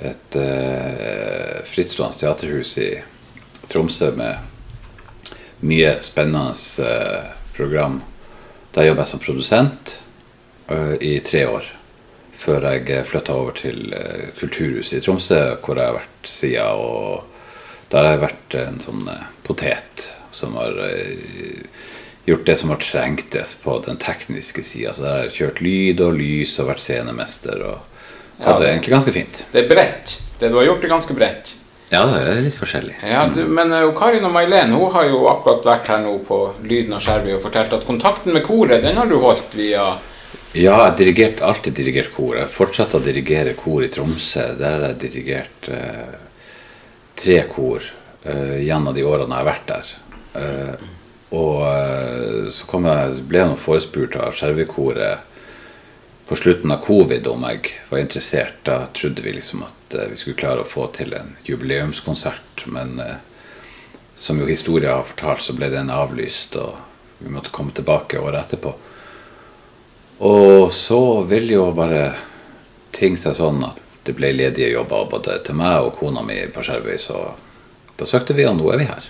et 0.00 0.40
uh, 0.40 1.60
frittstående 1.68 2.24
teaterhus 2.24 2.78
i 2.80 2.94
Tromsø 3.68 4.14
med 4.16 4.56
mye 5.60 5.96
spennende 6.04 6.54
eh, 6.84 7.32
program. 7.56 8.00
Der 8.74 8.86
jobba 8.86 9.04
jeg 9.04 9.12
som 9.12 9.22
produsent 9.22 9.98
eh, 10.68 10.94
i 11.00 11.18
tre 11.24 11.46
år. 11.48 11.66
Før 12.38 12.68
jeg 12.70 13.06
flytta 13.08 13.34
over 13.34 13.56
til 13.58 13.92
eh, 13.96 14.28
Kulturhuset 14.38 15.00
i 15.00 15.02
Tromsø, 15.04 15.40
hvor 15.64 15.80
jeg 15.80 15.90
har 15.90 15.98
vært 15.98 16.30
siden. 16.30 16.84
Og 16.84 17.90
der 17.90 18.04
har 18.04 18.14
jeg 18.14 18.24
vært 18.26 18.58
en 18.62 18.80
sånn 18.84 19.10
eh, 19.10 19.26
potet 19.46 20.08
som 20.34 20.54
har 20.60 20.76
eh, 20.86 21.64
gjort 22.28 22.46
det 22.46 22.56
som 22.60 22.70
har 22.74 22.82
trengtes 22.84 23.54
på 23.62 23.78
den 23.86 23.98
tekniske 23.98 24.62
sida. 24.62 24.92
Så 24.92 25.02
der 25.04 25.14
har 25.14 25.26
jeg 25.26 25.38
kjørt 25.40 25.62
lyd 25.64 26.02
og 26.04 26.18
lys 26.20 26.58
og 26.62 26.70
vært 26.70 26.84
scenemester. 26.84 27.64
Og 27.64 28.44
hadde 28.44 28.62
det 28.62 28.72
egentlig 28.74 28.94
ganske 28.94 29.14
fint. 29.16 29.44
Det 29.52 29.64
er 29.64 29.70
bredt. 29.70 30.18
Det 30.38 30.52
du 30.52 30.60
har 30.60 30.68
gjort, 30.68 30.84
er 30.84 30.92
ganske 30.92 31.16
bredt. 31.16 31.56
Ja, 31.88 32.02
det 32.04 32.18
er 32.20 32.42
litt 32.44 32.56
forskjellig. 32.58 32.98
Ja, 33.08 33.22
du, 33.32 33.42
men 33.48 33.72
uh, 33.72 33.86
Karin 33.96 34.26
og 34.28 34.34
May-Len 34.34 34.74
hun 34.76 34.92
har 34.92 35.08
jo 35.08 35.22
akkurat 35.30 35.64
vært 35.70 35.88
her 35.92 36.02
nå 36.04 36.18
på 36.26 36.40
Lyden 36.68 36.96
av 36.96 37.04
Skjervøy 37.04 37.36
og 37.38 37.44
fortalt 37.46 37.72
at 37.78 37.86
kontakten 37.88 38.36
med 38.36 38.44
koret 38.46 38.84
den 38.84 39.00
har 39.00 39.08
du 39.08 39.16
holdt 39.22 39.56
via 39.56 39.86
Ja, 40.52 40.60
jeg 40.60 40.74
har 40.74 40.92
dirigert, 40.98 41.40
alltid 41.44 41.76
dirigert 41.76 42.12
kor. 42.12 42.36
Jeg 42.36 42.52
fortsetter 42.52 43.00
å 43.00 43.04
dirigere 43.04 43.56
kor 43.56 43.84
i 43.84 43.90
Tromsø. 43.92 44.50
Der 44.58 44.76
har 44.76 44.86
jeg 44.90 45.00
dirigert 45.06 45.72
uh, 45.72 46.12
tre 47.16 47.40
kor 47.48 47.80
uh, 47.80 48.56
gjennom 48.60 48.96
de 48.96 49.04
årene 49.08 49.32
jeg 49.32 49.44
har 49.44 49.50
vært 49.52 49.68
der. 49.72 49.96
Uh, 50.38 50.94
og 51.36 51.60
eh, 51.68 52.48
så 52.52 52.80
jeg, 52.80 53.24
ble 53.28 53.42
jeg 53.42 53.56
forespurt 53.60 54.16
av 54.16 54.36
Skjervøykoret 54.36 55.27
på 56.28 56.36
slutten 56.36 56.70
av 56.70 56.82
covid 56.84 57.26
om 57.26 57.46
jeg 57.48 57.72
var 57.88 57.98
interessert. 57.98 58.60
Da 58.62 58.86
trodde 58.86 59.22
vi 59.24 59.32
liksom 59.32 59.62
at 59.64 59.94
eh, 59.94 60.10
vi 60.10 60.16
skulle 60.20 60.36
klare 60.36 60.64
å 60.64 60.68
få 60.68 60.90
til 60.92 61.14
en 61.16 61.32
jubileumskonsert. 61.44 62.66
Men 62.66 63.00
eh, 63.00 63.16
som 64.14 64.40
jo 64.40 64.48
historien 64.50 64.92
har 64.92 65.08
fortalt, 65.08 65.42
så 65.42 65.56
ble 65.56 65.70
den 65.72 65.90
avlyst, 65.94 66.58
og 66.60 66.76
vi 67.18 67.32
måtte 67.32 67.54
komme 67.54 67.72
tilbake 67.72 68.20
året 68.20 68.44
etterpå. 68.44 68.74
Og 70.28 70.72
så 70.74 71.02
vil 71.30 71.52
jo 71.54 71.68
bare 71.72 72.10
ting 72.92 73.16
seg 73.16 73.36
sånn 73.38 73.62
at 73.64 73.80
det 74.04 74.16
ble 74.18 74.32
ledige 74.34 74.72
jobber 74.72 75.08
både 75.08 75.38
til 75.46 75.56
meg 75.56 75.86
og 75.86 75.94
kona 76.00 76.24
mi 76.26 76.40
på 76.52 76.64
Skjervøy, 76.64 76.96
så 77.00 77.22
da 77.98 78.06
søkte 78.06 78.34
vi, 78.36 78.44
og 78.48 78.56
nå 78.58 78.68
er 78.72 78.80
vi 78.80 78.88
her. 78.88 79.06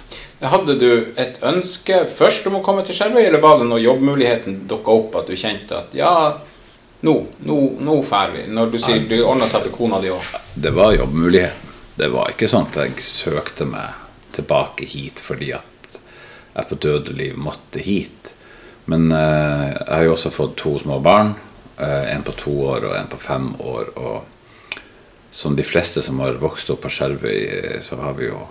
Hadde 0.52 0.76
du 0.78 0.90
et 1.18 1.40
ønske 1.42 2.04
først 2.10 2.46
om 2.50 2.58
å 2.58 2.62
komme 2.64 2.84
til 2.86 2.94
Skjervøy, 2.98 3.24
eller 3.24 3.42
var 3.42 3.58
det 3.58 3.68
når 3.70 3.82
jobbmuligheten 3.84 4.62
dukka 4.70 4.94
opp 5.00 5.18
at 5.22 5.30
du 5.30 5.38
kjente 5.38 5.78
at 5.78 5.96
ja, 5.96 6.12
nå, 7.00 7.14
nå, 7.46 7.56
nå 7.80 7.96
drar 8.02 8.34
vi? 8.34 8.46
Når 8.50 8.72
du 8.72 8.78
sier 8.82 9.04
du 9.08 9.16
ordna 9.22 9.48
seg 9.50 9.68
for 9.68 9.76
kona 9.82 10.00
di 10.02 10.10
òg. 10.10 10.32
Det 10.54 10.72
var 10.74 10.96
jobbmuligheten. 10.96 11.74
Det 11.98 12.08
var 12.14 12.30
ikke 12.30 12.48
sånn 12.50 12.68
at 12.70 12.78
jeg 12.78 13.02
søkte 13.02 13.66
meg 13.66 14.06
tilbake 14.36 14.86
hit 14.86 15.18
fordi 15.22 15.52
at 15.56 15.98
jeg 16.54 16.68
på 16.70 16.78
døde 16.82 17.14
liv 17.14 17.38
måtte 17.38 17.82
hit. 17.82 18.32
Men 18.90 19.12
eh, 19.12 19.68
jeg 19.74 19.92
har 19.92 20.06
jo 20.06 20.14
også 20.14 20.32
fått 20.34 20.56
to 20.62 20.76
små 20.80 20.98
barn. 21.04 21.34
Eh, 21.78 22.14
en 22.14 22.24
på 22.26 22.34
to 22.38 22.54
år 22.66 22.88
og 22.88 22.96
en 22.96 23.10
på 23.10 23.18
fem 23.20 23.50
år. 23.60 23.90
Og 23.98 24.86
som 25.30 25.56
de 25.58 25.66
fleste 25.66 26.02
som 26.02 26.18
har 26.24 26.40
vokst 26.42 26.70
opp 26.74 26.82
på 26.86 26.92
Skjervøy, 26.92 27.36
eh, 27.58 27.76
så 27.84 28.00
har 28.02 28.18
vi 28.18 28.32
jo 28.32 28.46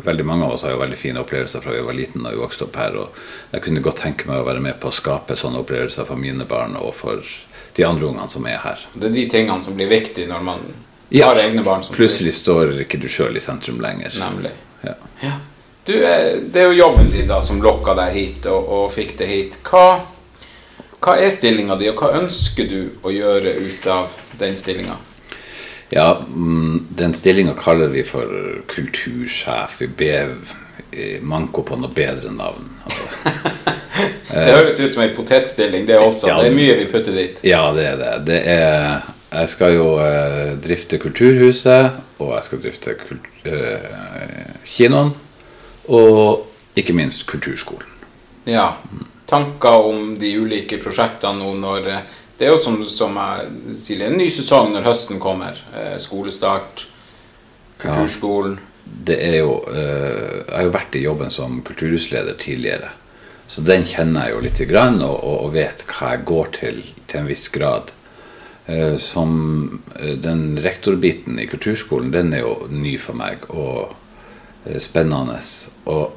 Veldig 0.00 0.24
mange 0.24 0.46
av 0.46 0.54
oss 0.54 0.62
har 0.64 0.70
jo 0.72 0.78
veldig 0.80 0.96
fine 0.96 1.20
opplevelser 1.20 1.60
fra 1.60 1.74
vi 1.74 1.80
var 1.84 1.92
liten 1.92 2.22
og 2.24 2.32
vi 2.32 2.38
vokste 2.40 2.64
opp 2.64 2.76
her. 2.78 2.94
Og 2.96 3.18
jeg 3.52 3.64
kunne 3.66 3.82
godt 3.84 3.98
tenke 4.00 4.30
meg 4.30 4.38
å 4.40 4.46
være 4.46 4.62
med 4.64 4.78
på 4.80 4.88
å 4.88 4.94
skape 4.96 5.36
sånne 5.36 5.60
opplevelser 5.60 6.06
for 6.08 6.16
mine 6.16 6.46
barn 6.48 6.78
og 6.78 6.94
for 6.96 7.26
de 7.76 7.84
andre 7.86 8.06
ungene 8.06 8.28
som 8.28 8.46
er 8.46 8.58
her. 8.64 8.86
Det 8.94 9.08
er 9.10 9.14
de 9.14 9.26
tingene 9.30 9.64
som 9.64 9.74
blir 9.78 9.88
viktige 9.90 10.28
når 10.30 10.42
man 10.46 10.64
Ja, 11.10 11.26
har 11.26 11.40
egne 11.42 11.62
barn. 11.66 11.82
som 11.82 11.94
Plutselig 11.94 12.34
står 12.34 12.76
ikke 12.84 12.98
du 13.02 13.08
sjøl 13.08 13.36
i 13.36 13.40
sentrum 13.42 13.80
lenger. 13.82 14.14
Nemlig. 14.18 14.52
Ja. 14.86 14.94
Ja. 15.22 15.32
Du, 15.86 15.92
eh, 16.06 16.36
det 16.52 16.60
er 16.62 16.70
jo 16.70 16.78
jobben 16.84 17.10
din 17.10 17.26
da 17.28 17.40
som 17.42 17.60
lokka 17.62 17.94
deg 17.98 18.12
hit 18.14 18.46
og, 18.46 18.68
og 18.68 18.92
fikk 18.94 19.16
deg 19.18 19.28
hit. 19.28 19.58
Hva, 19.66 20.00
hva 21.00 21.16
er 21.18 21.30
stillinga 21.32 21.76
di, 21.80 21.88
og 21.90 21.98
hva 21.98 22.12
ønsker 22.20 22.68
du 22.70 22.80
å 23.02 23.10
gjøre 23.10 23.54
ut 23.58 23.86
av 23.90 24.14
den 24.38 24.56
stillinga? 24.56 24.96
Ja, 25.90 26.20
mm, 26.28 26.86
Den 26.94 27.14
stillinga 27.14 27.56
kaller 27.58 27.88
vi 27.90 28.04
for 28.06 28.62
kultursjef. 28.70 29.80
Vi 29.80 29.86
ber 29.88 30.36
manko 31.22 31.62
på 31.66 31.76
noe 31.80 31.90
bedre 31.94 32.30
navn. 32.30 32.68
Det 34.30 34.52
høres 34.54 34.80
ut 34.80 34.92
som 34.94 35.02
ei 35.04 35.10
potetstilling, 35.14 35.86
det 35.88 35.98
også. 35.98 36.28
Ja, 36.30 36.36
det 36.42 36.52
er 36.52 36.58
mye 36.58 36.76
vi 36.78 36.86
putter 36.90 37.16
dit. 37.16 37.40
Ja, 37.46 37.64
det 37.76 37.86
er 37.92 37.98
det. 38.00 38.12
det 38.28 38.40
er, 38.52 39.08
jeg 39.30 39.50
skal 39.52 39.74
jo 39.76 39.88
eh, 40.02 40.54
drifte 40.62 40.98
Kulturhuset, 40.98 41.98
og 42.18 42.32
jeg 42.34 42.46
skal 42.46 42.62
drifte 42.64 42.96
eh, 43.46 44.54
kinoen. 44.66 45.12
Og 45.90 46.46
ikke 46.78 46.94
minst 46.94 47.24
kulturskolen. 47.26 47.86
Ja. 48.46 48.72
Tanker 49.30 49.86
om 49.86 50.14
de 50.18 50.32
ulike 50.38 50.78
prosjektene 50.82 51.38
nå 51.38 51.54
når 51.58 51.88
eh, 51.90 52.16
Det 52.38 52.48
er 52.48 52.54
jo 52.54 52.60
som, 52.62 52.78
som 52.88 53.18
jeg 53.20 53.76
sier, 53.78 54.06
en 54.06 54.16
ny 54.18 54.30
sesong 54.32 54.72
når 54.74 54.86
høsten 54.88 55.20
kommer. 55.22 55.58
Eh, 55.76 55.96
Skolestart, 56.02 56.86
kulturskolen. 57.82 58.58
Det 58.90 59.16
er 59.22 59.36
jo 59.44 59.52
Jeg 59.70 60.50
har 60.50 60.64
jo 60.66 60.72
vært 60.74 60.96
i 60.98 61.04
jobben 61.04 61.30
som 61.30 61.60
kulturhusleder 61.62 62.34
tidligere. 62.40 62.90
Så 63.50 63.64
den 63.66 63.82
kjenner 63.82 64.28
jeg 64.28 64.36
jo 64.36 64.42
lite 64.44 64.66
grann, 64.70 65.00
og, 65.02 65.16
og, 65.26 65.48
vet 65.56 65.82
hva 65.90 66.12
jeg 66.14 66.26
går 66.28 66.52
til 66.54 66.84
til 67.10 67.24
en 67.24 67.26
viss 67.26 67.48
grad. 67.50 67.90
Eh, 68.70 68.94
som 68.96 69.80
eh, 69.98 70.14
den 70.22 70.58
rektorbiten 70.62 71.40
i 71.42 71.48
kulturskolen, 71.50 72.12
den 72.14 72.30
er 72.36 72.44
jo 72.44 72.68
ny 72.70 72.94
for 73.02 73.18
meg 73.18 73.48
og 73.50 73.96
eh, 74.68 74.78
spennende. 74.78 75.40
Og 75.90 76.14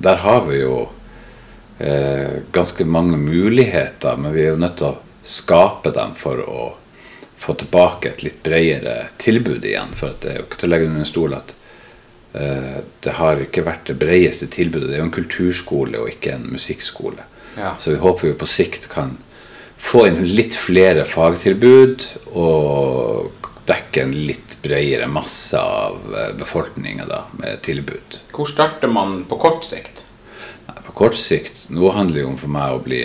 der 0.00 0.24
har 0.24 0.46
vi 0.48 0.62
jo 0.62 0.80
ganske 2.52 2.84
mange 2.84 3.16
muligheter, 3.16 4.18
men 4.20 4.34
vi 4.34 4.42
er 4.42 4.50
jo 4.50 4.58
nødt 4.60 4.74
til 4.76 4.90
å 4.90 4.98
skape 5.24 5.88
dem 5.96 6.10
for 6.12 6.42
å 6.44 6.64
få 7.40 7.54
tilbake 7.56 8.10
et 8.10 8.24
litt 8.26 8.42
bredere 8.44 9.06
tilbud 9.16 9.64
igjen. 9.64 9.94
For 9.96 10.12
det 10.20 10.28
er 10.28 10.36
jo 10.42 10.44
ikke 10.44 10.58
til 10.60 10.68
å 10.68 10.72
legge 10.74 10.90
under 10.90 11.08
stol 11.08 11.38
at 11.38 11.54
det 12.32 13.12
har 13.18 13.40
ikke 13.42 13.64
vært 13.66 13.88
det 13.90 13.96
bredeste 13.98 14.46
tilbudet. 14.54 14.86
Det 14.86 14.94
er 14.94 15.00
jo 15.00 15.06
en 15.08 15.16
kulturskole 15.16 15.98
og 15.98 16.12
ikke 16.12 16.36
en 16.36 16.44
musikkskole. 16.52 17.24
Ja. 17.56 17.72
Så 17.78 17.90
vi 17.90 17.98
håper 18.04 18.28
vi 18.28 18.36
på 18.38 18.46
sikt 18.46 18.86
kan 18.92 19.16
få 19.80 20.04
inn 20.06 20.20
litt 20.28 20.54
flere 20.54 21.06
fagtilbud 21.08 22.04
og 22.38 23.48
dekke 23.70 24.04
en 24.04 24.14
litt 24.28 24.58
bredere 24.62 25.08
masse 25.08 25.58
av 25.58 26.14
eh, 26.16 26.32
befolkninga 26.38 27.06
med 27.40 27.62
tilbud. 27.64 28.20
Hvor 28.34 28.48
starter 28.48 28.92
man 28.92 29.24
på 29.28 29.38
kort 29.40 29.64
sikt? 29.64 30.04
På 30.86 30.94
kort 31.04 31.16
sikt, 31.18 31.66
nå 31.70 31.90
handler 31.94 32.22
det 32.22 32.28
om 32.28 32.38
for 32.38 32.52
meg 32.52 32.74
å 32.74 32.82
bli 32.84 33.04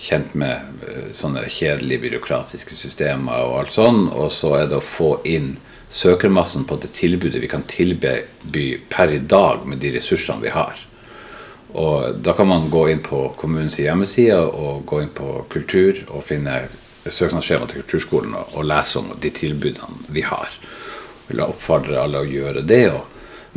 kjent 0.00 0.34
med 0.38 0.86
eh, 0.86 1.10
sånne 1.16 1.46
kjedelige 1.48 2.06
byråkratiske 2.06 2.76
systemer 2.76 3.46
og 3.48 3.62
alt 3.62 3.76
sånn, 3.76 4.06
og 4.12 4.30
så 4.34 4.54
er 4.60 4.68
det 4.70 4.78
å 4.78 4.84
få 4.84 5.16
inn 5.28 5.54
søkermassen 5.94 6.64
på 6.66 6.76
det 6.82 6.90
tilbudet 6.96 7.42
vi 7.42 7.48
kan 7.48 7.62
tilby 7.70 8.64
per 8.90 9.12
i 9.14 9.18
dag 9.18 9.62
med 9.66 9.78
de 9.78 9.92
ressursene 9.94 10.42
vi 10.42 10.50
har. 10.50 10.78
Og 11.74 12.18
da 12.22 12.34
kan 12.34 12.48
man 12.50 12.70
gå 12.70 12.88
inn 12.90 13.02
på 13.02 13.28
kommunens 13.38 13.78
hjemmeside 13.78 14.38
og 14.38 14.84
gå 14.86 15.02
inn 15.02 15.12
på 15.14 15.44
kultur 15.50 16.00
og 16.08 16.26
finne 16.26 16.64
søknadsskjema 17.04 17.68
til 17.70 17.82
kulturskolen 17.82 18.34
og, 18.38 18.56
og 18.58 18.66
lese 18.70 18.98
om 19.00 19.12
de 19.20 19.30
tilbudene 19.34 20.08
vi 20.14 20.24
har. 20.26 20.50
Jeg 21.24 21.34
vil 21.34 21.44
oppfordre 21.46 22.02
alle 22.02 22.22
å 22.22 22.28
gjøre 22.28 22.64
det 22.66 22.84
og 22.92 23.06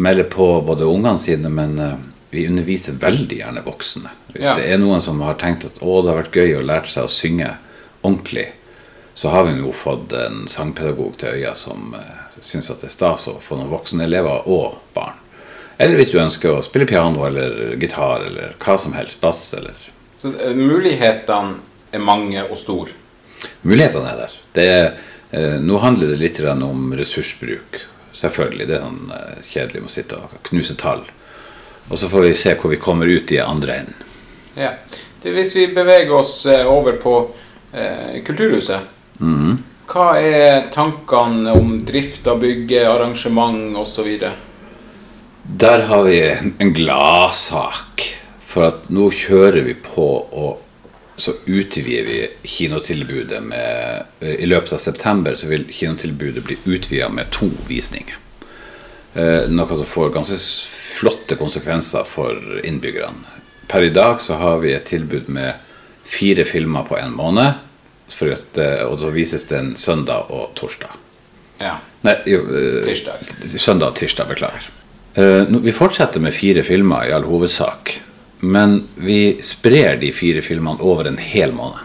melde 0.02 0.28
på 0.30 0.48
både 0.66 0.86
ungene 0.86 1.18
sine, 1.18 1.50
men 1.50 1.80
eh, 1.82 1.96
vi 2.30 2.46
underviser 2.50 3.00
veldig 3.02 3.40
gjerne 3.42 3.66
voksne. 3.66 4.14
Hvis 4.34 4.46
Ja. 4.46 4.56
det 4.60 4.68
er 4.70 4.78
noen 4.82 5.02
som 5.02 5.22
har 5.26 5.40
tenkt 5.42 5.66
at 5.66 5.82
å, 5.82 6.02
det 6.02 6.14
har 6.14 6.22
vært 6.22 6.38
gøy 6.38 6.58
å 6.60 6.66
lære 6.66 6.92
seg 6.92 7.08
å 7.08 7.12
synge 7.12 7.56
ordentlig, 8.04 8.52
så 9.18 9.34
har 9.34 9.48
vi 9.48 9.58
nå 9.58 9.72
fått 9.74 10.14
en 10.14 10.46
sangpedagog 10.48 11.18
til 11.18 11.40
øya 11.40 11.56
som 11.58 11.96
uh, 11.98 12.27
syns 12.42 12.70
at 12.72 12.84
det 12.84 12.90
er 12.90 12.94
stas 12.94 13.28
å 13.32 13.38
få 13.42 13.58
noen 13.58 13.72
voksne 13.72 14.06
elever 14.08 14.48
og 14.50 14.78
barn. 14.96 15.18
Eller 15.78 16.00
hvis 16.00 16.14
du 16.14 16.20
ønsker 16.22 16.56
å 16.56 16.64
spille 16.66 16.88
piano 16.90 17.26
eller 17.28 17.76
gitar 17.78 18.26
eller 18.26 18.56
hva 18.62 18.78
som 18.82 18.96
helst, 18.98 19.20
bass 19.22 19.52
eller 19.58 19.76
Så 20.18 20.32
uh, 20.34 20.54
Mulighetene 20.58 21.60
er 21.94 22.02
mange 22.02 22.42
og 22.44 22.58
store. 22.58 22.96
Mulighetene 23.62 24.10
er 24.10 24.24
der. 24.24 24.40
Det 24.58 24.66
er, 24.72 24.90
uh, 25.36 25.60
nå 25.62 25.78
handler 25.84 26.14
det 26.14 26.22
litt 26.24 26.42
om 26.42 26.90
ressursbruk. 26.98 27.84
Selvfølgelig. 28.18 28.66
Det 28.66 28.76
er 28.80 28.86
sånn 28.88 29.14
uh, 29.14 29.38
kjedelig 29.46 29.86
å 29.86 29.94
sitte 29.94 30.18
og 30.18 30.40
knuse 30.50 30.76
tall. 30.82 31.06
Og 31.88 32.02
så 32.02 32.10
får 32.10 32.26
vi 32.26 32.34
se 32.36 32.56
hvor 32.58 32.74
vi 32.74 32.82
kommer 32.82 33.08
ut 33.08 33.32
i 33.32 33.40
andre 33.40 33.84
enden. 33.84 34.08
Ja. 34.58 34.74
Det, 35.22 35.32
hvis 35.34 35.54
vi 35.56 35.70
beveger 35.74 36.14
oss 36.18 36.46
over 36.46 36.98
på 37.02 37.14
eh, 37.74 38.24
Kulturhuset 38.26 39.22
Hva 39.88 40.18
er 40.20 40.66
tankene 40.74 41.54
om 41.56 41.78
drift 41.88 42.26
av 42.28 42.42
bygget, 42.42 42.90
arrangement 42.90 43.78
osv.? 43.80 44.10
Der 45.48 45.84
har 45.88 46.04
vi 46.04 46.18
en 46.60 46.74
gladsak. 46.76 48.04
For 48.48 48.68
at 48.68 48.90
nå 48.92 49.08
kjører 49.16 49.64
vi 49.64 49.76
på, 49.80 50.08
og 50.28 50.64
så 51.18 51.38
utvider 51.48 52.04
vi 52.04 52.18
kinotilbudet 52.44 53.40
med 53.44 54.28
I 54.28 54.46
løpet 54.46 54.76
av 54.76 54.82
september 54.82 55.38
så 55.40 55.48
vil 55.50 55.64
kinotilbudet 55.72 56.44
bli 56.46 56.58
utvida 56.66 57.08
med 57.10 57.32
to 57.32 57.48
visninger. 57.70 58.20
Eh, 59.16 59.48
Noe 59.50 59.80
som 59.80 59.88
får 59.88 60.12
ganske 60.18 60.38
flotte 61.00 61.40
konsekvenser 61.40 62.04
for 62.06 62.60
innbyggerne. 62.60 63.40
Per 63.72 63.88
i 63.88 63.94
dag 63.96 64.20
så 64.22 64.36
har 64.40 64.60
vi 64.64 64.76
et 64.76 64.88
tilbud 64.92 65.32
med 65.32 65.64
fire 66.08 66.44
filmer 66.48 66.84
på 66.88 67.00
en 67.00 67.16
måned. 67.16 67.67
Det- 68.54 68.84
og 68.86 69.00
så 69.00 69.10
vises 69.12 69.44
det 69.46 69.58
en 69.60 69.76
søndag 69.76 70.32
og 70.32 70.54
torsdag. 70.56 70.90
Ja. 71.60 71.78
Nei, 72.02 72.16
jo, 72.26 72.40
uh, 72.46 72.84
Tirsdag. 72.86 73.24
Søndag 73.58 73.88
og 73.88 73.96
tirsdag, 73.96 74.28
beklager. 74.30 74.68
Uh, 75.18 75.58
vi 75.64 75.72
fortsetter 75.72 76.20
med 76.22 76.34
fire 76.34 76.64
filmer 76.64 77.08
i 77.10 77.12
all 77.12 77.24
hovedsak. 77.24 78.00
Men 78.40 78.88
vi 78.96 79.40
sprer 79.42 79.98
de 80.00 80.12
fire 80.14 80.42
filmene 80.46 80.78
over 80.82 81.08
en 81.08 81.18
hel 81.18 81.52
måned. 81.52 81.80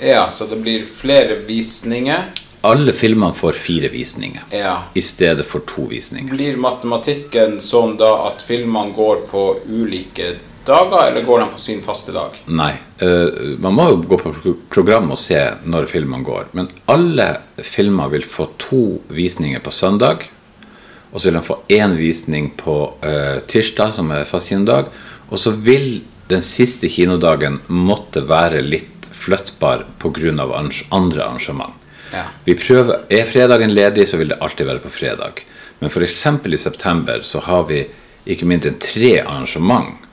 ja, 0.00 0.28
så 0.30 0.46
det 0.46 0.56
blir 0.62 0.84
flere 0.84 1.40
visninger. 1.46 2.28
Alle 2.62 2.92
filmene 2.92 3.34
får 3.34 3.52
fire 3.52 3.88
visninger 3.88 4.42
Ja. 4.50 4.82
i 4.94 5.00
stedet 5.02 5.46
for 5.46 5.60
to 5.66 5.82
visninger. 5.90 6.30
Blir 6.34 6.56
matematikken 6.56 7.58
sånn 7.60 7.96
da 7.98 8.26
at 8.28 8.42
filmene 8.42 8.94
går 8.94 9.26
på 9.30 9.60
ulike 9.66 10.36
dager, 10.68 11.08
eller 11.08 11.24
går 11.26 11.40
de 11.42 11.48
på 11.52 11.60
sin 11.62 11.80
faste 11.84 12.12
dag? 12.14 12.36
Nei. 12.46 12.72
Uh, 13.02 13.56
man 13.62 13.76
må 13.76 13.88
jo 13.90 14.00
gå 14.10 14.18
på 14.20 14.54
program 14.72 15.10
og 15.14 15.20
se 15.20 15.40
når 15.64 15.88
filmene 15.90 16.26
går. 16.26 16.50
Men 16.58 16.70
alle 16.92 17.28
filmer 17.64 18.12
vil 18.12 18.26
få 18.28 18.50
to 18.60 18.82
visninger 19.12 19.62
på 19.64 19.72
søndag. 19.74 20.28
Og 21.10 21.20
så 21.20 21.28
vil 21.28 21.38
de 21.38 21.44
få 21.46 21.58
én 21.72 21.96
visning 21.96 22.50
på 22.60 22.76
uh, 23.02 23.40
tirsdag, 23.48 23.94
som 23.96 24.12
er 24.12 24.28
fast 24.28 24.52
kinodag. 24.52 24.92
Og 25.28 25.40
så 25.40 25.52
vil 25.52 26.02
den 26.28 26.44
siste 26.44 26.90
kinodagen 26.92 27.60
måtte 27.72 28.22
være 28.28 28.60
litt 28.62 29.08
flyttbar 29.16 29.86
pga. 29.98 30.32
andre 30.90 31.24
arrangement. 31.24 31.72
Ja. 32.12 32.24
Vi 32.44 32.54
prøver, 32.54 33.04
Er 33.10 33.24
fredagen 33.24 33.74
ledig, 33.74 34.08
så 34.08 34.16
vil 34.16 34.28
det 34.28 34.38
alltid 34.40 34.66
være 34.66 34.78
på 34.78 34.88
fredag. 34.88 35.44
Men 35.78 35.90
f.eks. 35.90 36.26
i 36.26 36.56
september 36.56 37.20
så 37.22 37.40
har 37.40 37.64
vi 37.68 37.86
ikke 38.26 38.46
mindre 38.46 38.70
enn 38.70 38.80
tre 38.80 39.20
arrangement 39.20 40.07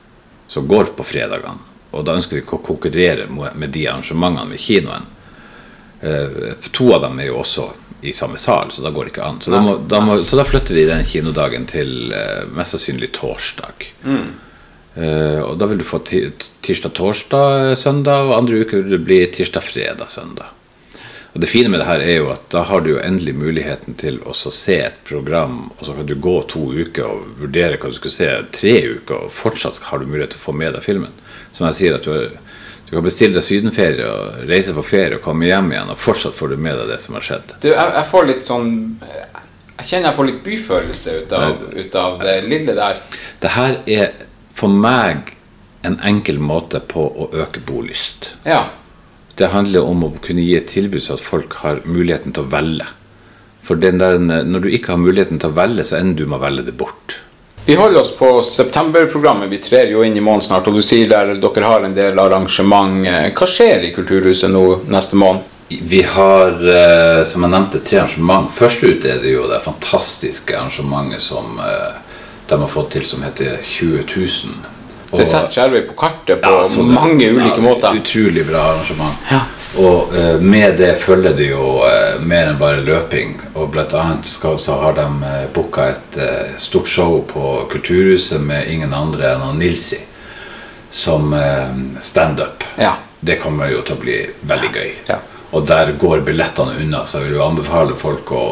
som 0.48 0.68
går 0.68 0.94
på 0.98 1.06
fredagene. 1.08 1.74
Og 1.96 2.04
da 2.06 2.16
ønsker 2.18 2.38
vi 2.38 2.44
å 2.44 2.60
konkurrere 2.60 3.28
med 3.32 3.72
de 3.72 3.86
arrangementene 3.88 4.52
ved 4.52 4.62
kinoen. 4.62 5.12
Eh, 6.02 6.70
to 6.76 6.90
av 6.94 7.06
dem 7.06 7.22
er 7.24 7.32
jo 7.32 7.40
også 7.42 7.70
i 8.06 8.14
samme 8.14 8.38
sal, 8.38 8.72
så 8.72 8.84
da 8.84 8.92
går 8.94 9.08
det 9.08 9.14
ikke 9.16 9.28
an. 9.28 9.40
Så 9.42 9.54
da, 9.54 9.62
må, 9.64 9.78
da, 9.90 10.02
må, 10.04 10.18
så 10.28 10.38
da 10.38 10.46
flytter 10.46 10.76
vi 10.78 10.88
den 10.90 11.06
kinodagen 11.08 11.66
til 11.70 12.12
eh, 12.14 12.44
mest 12.54 12.76
sannsynlig 12.76 13.14
torsdag. 13.16 13.88
Eh, 14.96 15.40
og 15.42 15.56
da 15.60 15.70
vil 15.72 15.82
du 15.82 15.88
få 15.88 16.02
tirsdag, 16.06 16.92
torsdag, 16.96 17.74
søndag, 17.80 18.28
og 18.28 18.38
andre 18.38 18.62
uker 18.64 18.84
vil 18.84 18.98
det 18.98 19.02
bli 19.08 19.24
tirsdag, 19.34 19.66
fredag, 19.66 20.12
søndag. 20.12 20.52
Og 21.36 21.42
Det 21.42 21.50
fine 21.52 21.68
med 21.68 21.82
det 21.82 21.86
her 21.90 22.00
er 22.00 22.14
jo 22.16 22.30
at 22.32 22.46
da 22.54 22.62
har 22.64 22.80
du 22.80 22.94
jo 22.94 23.02
endelig 23.04 23.34
muligheten 23.36 23.98
til 24.00 24.22
å 24.24 24.32
se 24.40 24.78
et 24.86 25.02
program, 25.04 25.66
og 25.76 25.82
så 25.84 25.96
kan 25.98 26.08
du 26.08 26.14
gå 26.16 26.36
to 26.48 26.62
uker 26.72 27.10
og 27.10 27.42
vurdere 27.42 27.76
hva 27.76 27.90
du 27.92 27.98
skal 27.98 28.14
se 28.14 28.30
tre 28.56 28.76
uker, 28.94 29.26
og 29.26 29.34
fortsatt 29.36 29.82
har 29.90 30.00
du 30.00 30.08
mulighet 30.08 30.32
til 30.32 30.40
å 30.40 30.46
få 30.46 30.54
med 30.56 30.72
deg 30.78 30.86
filmen. 30.86 31.12
Som 31.52 31.68
jeg 31.68 31.78
sier, 31.82 31.98
at 31.98 32.08
du, 32.08 32.14
har, 32.14 32.62
du 32.88 32.94
kan 32.94 33.04
bestille 33.04 33.36
deg 33.36 33.44
sydenferie 33.44 34.08
og 34.08 34.46
reise 34.48 34.78
på 34.78 34.86
ferie 34.88 35.20
og 35.20 35.26
komme 35.28 35.50
hjem 35.50 35.74
igjen, 35.76 35.92
og 35.92 36.00
fortsatt 36.00 36.40
får 36.40 36.56
du 36.56 36.64
med 36.70 36.80
deg 36.80 36.94
det 36.94 37.02
som 37.04 37.20
har 37.20 37.28
skjedd. 37.28 37.58
Du, 37.60 37.68
jeg, 37.74 37.92
jeg 37.98 38.10
får 38.14 38.32
litt 38.32 38.48
sånn 38.48 38.72
Jeg 39.04 39.90
kjenner 39.90 40.08
jeg 40.08 40.18
får 40.22 40.30
litt 40.32 40.42
byfølelse 40.48 41.18
ut 41.20 41.36
av, 41.36 41.60
ut 41.76 42.00
av 42.00 42.18
det 42.24 42.38
lille 42.48 42.80
der. 42.80 43.04
Det 43.44 43.54
her 43.58 43.78
er 43.84 44.16
for 44.56 44.72
meg 44.72 45.36
en 45.84 46.00
enkel 46.00 46.40
måte 46.40 46.80
på 46.80 47.04
å 47.12 47.28
øke 47.36 47.60
bolyst. 47.68 48.38
Ja. 48.48 48.64
Det 49.36 49.52
handler 49.52 49.84
om 49.84 50.06
å 50.08 50.14
kunne 50.24 50.46
gi 50.46 50.56
et 50.56 50.70
tilbud 50.72 51.04
så 51.04 51.18
at 51.18 51.24
folk 51.24 51.58
har 51.64 51.84
muligheten 51.86 52.36
til 52.36 52.46
å 52.46 52.52
velge. 52.54 52.88
For 53.66 53.80
den 53.82 53.98
der, 54.00 54.20
når 54.22 54.66
du 54.66 54.70
ikke 54.72 54.94
har 54.94 55.02
muligheten 55.02 55.42
til 55.42 55.52
å 55.52 55.58
velge, 55.58 55.84
så 55.88 55.98
ender 56.00 56.22
du 56.22 56.30
med 56.30 56.38
å 56.38 56.46
velge 56.46 56.68
det 56.68 56.76
bort. 56.78 57.18
Vi 57.66 57.76
holder 57.76 58.00
oss 58.00 58.12
på 58.14 58.30
septemberprogrammet. 58.46 59.50
Vi 59.50 59.58
trer 59.58 59.90
jo 59.90 60.04
inn 60.06 60.18
i 60.18 60.22
måneden 60.22 60.46
snart. 60.46 60.68
Og 60.70 60.78
du 60.78 60.84
sier 60.86 61.10
der 61.10 61.34
dere 61.42 61.66
har 61.66 61.88
en 61.88 61.98
del 61.98 62.20
arrangement. 62.22 63.08
Hva 63.34 63.48
skjer 63.50 63.88
i 63.88 63.92
Kulturhuset 63.96 64.54
nå 64.54 64.66
neste 64.94 65.18
måned? 65.18 65.52
Vi 65.68 66.04
har, 66.06 66.52
eh, 66.70 67.24
som 67.26 67.42
jeg 67.42 67.52
nevnte, 67.52 67.82
tre 67.82 67.98
arrangement. 68.04 68.52
Først 68.54 68.84
ut 68.84 69.06
er 69.06 69.18
det 69.18 69.34
jo 69.34 69.48
det 69.50 69.64
fantastiske 69.66 70.54
arrangementet 70.54 71.26
som 71.26 71.58
eh, 71.58 71.98
de 72.48 72.60
har 72.62 72.70
fått 72.70 72.92
til, 72.92 73.06
som 73.10 73.26
heter 73.26 73.58
20 73.64 74.06
000. 74.14 74.75
Det 75.18 75.26
setter 75.30 75.54
Skjervøy 75.54 75.84
på 75.90 75.96
kartet 76.00 76.42
på 76.42 76.52
Ja, 76.52 76.88
mange 76.88 77.30
ulike 77.32 77.62
måter. 77.64 77.96
Utrolig 77.98 78.46
bra 78.48 78.72
arrangement. 78.72 79.30
Ja. 79.32 79.44
Og 79.76 80.14
uh, 80.16 80.40
med 80.40 80.78
det 80.80 80.94
følger 81.02 81.36
det 81.36 81.50
jo 81.50 81.82
uh, 81.84 82.22
mer 82.24 82.52
enn 82.52 82.60
bare 82.60 82.84
løping. 82.86 83.36
Og 83.54 83.74
blant 83.74 83.94
annet 83.98 84.28
skal, 84.30 84.60
så 84.62 84.78
har 84.80 84.96
de 84.96 85.08
uh, 85.24 85.46
booka 85.56 85.90
et 85.92 86.20
uh, 86.22 86.56
stort 86.62 86.88
show 86.88 87.20
på 87.28 87.56
Kulturhuset 87.72 88.44
med 88.44 88.72
ingen 88.72 88.96
andre 88.96 89.34
enn 89.36 89.60
Nilsi 89.60 90.00
som 90.96 91.34
uh, 91.36 91.76
standup. 92.00 92.64
Ja. 92.80 92.96
Det 93.20 93.40
kommer 93.42 93.72
jo 93.74 93.82
til 93.84 93.98
å 93.98 94.04
bli 94.04 94.20
veldig 94.48 94.72
gøy. 94.72 94.94
Ja. 95.10 95.20
Og 95.56 95.68
der 95.68 95.92
går 96.00 96.24
billettene 96.28 96.80
unna, 96.84 97.04
så 97.08 97.20
jeg 97.20 97.30
vil 97.30 97.40
jo 97.40 97.46
anbefale 97.46 97.96
folk 98.00 98.32
å 98.36 98.46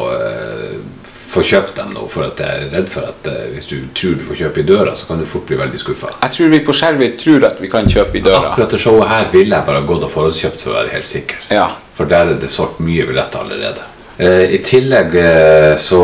eh, 1.34 1.40
få 1.40 1.42
kjøpt 1.50 1.76
dem 1.76 1.94
nå. 1.94 2.06
For 2.08 2.24
at 2.28 2.40
jeg 2.40 2.64
er 2.66 2.70
redd 2.76 2.88
for 2.92 3.08
at 3.10 3.26
eh, 3.30 3.46
hvis 3.54 3.66
du 3.70 3.76
tror 3.94 4.14
du 4.20 4.24
får 4.28 4.36
kjøpe 4.44 4.60
i 4.60 4.66
døra, 4.68 4.94
så 4.94 5.06
kan 5.06 5.18
du 5.18 5.26
fort 5.26 5.46
bli 5.46 5.56
veldig 5.56 5.78
skuffa. 5.80 6.12
Jeg 6.22 6.30
tror 6.36 6.48
vi 6.54 6.60
på 6.66 6.72
Skjervøy 6.72 7.08
tror 7.20 7.46
at 7.50 7.60
vi 7.62 7.68
kan 7.72 7.88
kjøpe 7.90 8.18
i 8.18 8.22
døra. 8.24 8.52
Akkurat 8.52 8.70
det 8.76 8.80
showet 8.80 9.08
her 9.10 9.26
ville 9.32 9.56
jeg 9.56 9.66
bare 9.66 9.82
gått 9.88 10.04
og 10.06 10.12
forhåndskjøpt 10.14 10.62
for 10.62 10.72
å 10.74 10.78
være 10.80 10.94
helt 10.94 11.10
sikker. 11.10 11.36
Ja. 11.50 11.66
For 11.94 12.10
der 12.10 12.32
er 12.34 12.38
det 12.42 12.50
solgt 12.50 12.80
mye 12.82 13.06
billetter 13.06 13.42
allerede. 13.44 13.84
Eh, 14.18 14.54
I 14.54 14.60
tillegg 14.62 15.14
eh, 15.18 15.74
så 15.78 16.00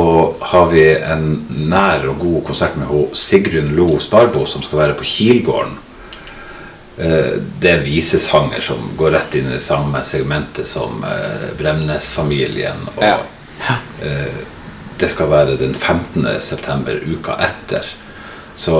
har 0.52 0.66
vi 0.72 0.84
en 0.98 1.28
nær 1.70 2.08
og 2.10 2.18
god 2.18 2.42
konsert 2.50 2.76
med 2.76 2.86
ho 2.90 3.04
Sigrun 3.14 3.70
Lo 3.76 3.98
Sparbo, 4.02 4.44
som 4.46 4.62
skal 4.66 4.78
være 4.84 4.98
på 4.98 5.04
Kilgården. 5.04 5.78
Det 7.00 7.70
er 7.70 7.78
visesanger 7.80 8.60
som 8.60 8.90
går 8.98 9.14
rett 9.14 9.34
inn 9.38 9.46
i 9.48 9.54
det 9.54 9.62
samme 9.64 10.02
segmentet 10.04 10.66
som 10.68 11.00
Bremnes-familien. 11.56 12.82
Og 12.96 13.02
Ja. 13.02 13.16
eh, 14.02 14.26
det 15.00 15.08
skal 15.08 15.30
være 15.30 15.56
den 15.56 15.74
15. 15.74 16.26
september, 16.40 17.00
uka 17.06 17.38
etter. 17.40 17.86
Så 18.60 18.74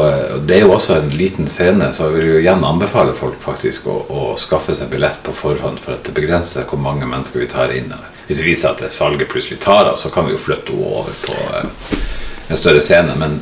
Det 0.47 0.57
er 0.57 0.61
jo 0.61 0.73
også 0.73 0.99
en 0.99 1.11
liten 1.11 1.49
scene, 1.49 1.93
så 1.93 2.11
jeg 2.11 2.15
vil 2.15 2.27
jo 2.29 2.41
igjen 2.43 2.65
anbefale 2.65 3.15
folk 3.17 3.41
faktisk 3.41 3.87
å, 3.89 3.95
å 4.13 4.25
skaffe 4.37 4.75
seg 4.77 4.91
billett 4.93 5.23
på 5.25 5.33
forhånd, 5.33 5.81
for 5.81 5.97
at 5.97 6.05
det 6.05 6.13
begrenser 6.19 6.67
hvor 6.69 6.83
mange 6.83 7.09
mennesker 7.09 7.41
vi 7.41 7.49
tar 7.49 7.73
inn. 7.73 7.95
Hvis 8.27 8.43
det 8.43 8.47
viser 8.47 8.75
at 8.75 8.85
det 8.85 8.93
salget 8.93 9.33
plutselig 9.33 9.63
tar 9.65 9.89
av, 9.89 9.97
så 9.97 10.13
kan 10.13 10.29
vi 10.29 10.37
jo 10.37 10.43
flytte 10.43 10.77
henne 10.77 10.93
over 11.01 11.17
på 11.25 11.39
eh, 11.57 11.97
en 12.51 12.61
større 12.61 12.85
scene. 12.85 13.17
Men 13.17 13.41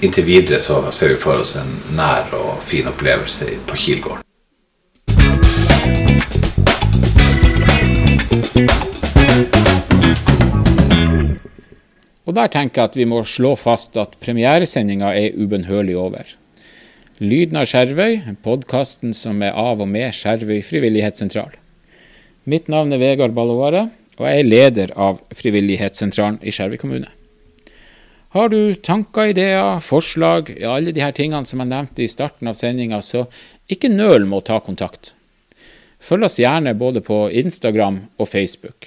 inntil 0.00 0.30
videre 0.30 0.62
så 0.62 0.84
ser 0.94 1.16
vi 1.16 1.20
for 1.20 1.42
oss 1.42 1.56
en 1.58 1.74
nær 1.98 2.30
og 2.38 2.62
fin 2.64 2.86
opplevelse 2.86 3.50
på 3.66 3.84
Kilgården. 3.88 4.22
Der 12.40 12.52
tenker 12.52 12.80
jeg 12.80 12.90
at 12.90 12.98
vi 12.98 13.06
må 13.08 13.20
slå 13.28 13.54
fast 13.58 13.96
at 14.00 14.16
premieresendinga 14.22 15.12
er 15.16 15.36
ubønnhørlig 15.36 15.96
over. 16.00 16.34
Lyden 17.20 17.58
av 17.60 17.66
Skjervøy, 17.68 18.20
podkasten 18.44 19.12
som 19.16 19.42
er 19.44 19.56
av 19.56 19.82
og 19.84 19.88
med 19.90 20.14
Skjervøy 20.16 20.62
frivillighetssentral. 20.64 21.52
Mitt 22.48 22.70
navn 22.72 22.94
er 22.96 23.02
Vegard 23.02 23.36
Ballovare, 23.36 23.90
og 24.16 24.26
jeg 24.28 24.40
er 24.40 24.48
leder 24.48 24.92
av 25.00 25.20
Frivillighetssentralen 25.36 26.38
i 26.44 26.52
Skjervøy 26.52 26.80
kommune. 26.80 27.08
Har 28.36 28.50
du 28.52 28.76
tanker, 28.78 29.32
ideer, 29.32 29.80
forslag, 29.82 30.52
ja, 30.54 30.76
alle 30.76 30.94
de 30.94 31.02
her 31.02 31.12
tingene 31.16 31.48
som 31.48 31.60
jeg 31.60 31.72
nevnte 31.72 32.04
i 32.04 32.10
starten 32.10 32.48
av 32.48 32.56
sendinga, 32.58 33.00
så 33.02 33.24
ikke 33.72 33.90
nøl 33.90 34.28
med 34.28 34.38
å 34.38 34.46
ta 34.52 34.60
kontakt. 34.64 35.14
Følg 36.00 36.28
oss 36.28 36.38
gjerne 36.40 36.76
både 36.78 37.02
på 37.04 37.24
Instagram 37.42 38.04
og 38.16 38.30
Facebook. 38.30 38.86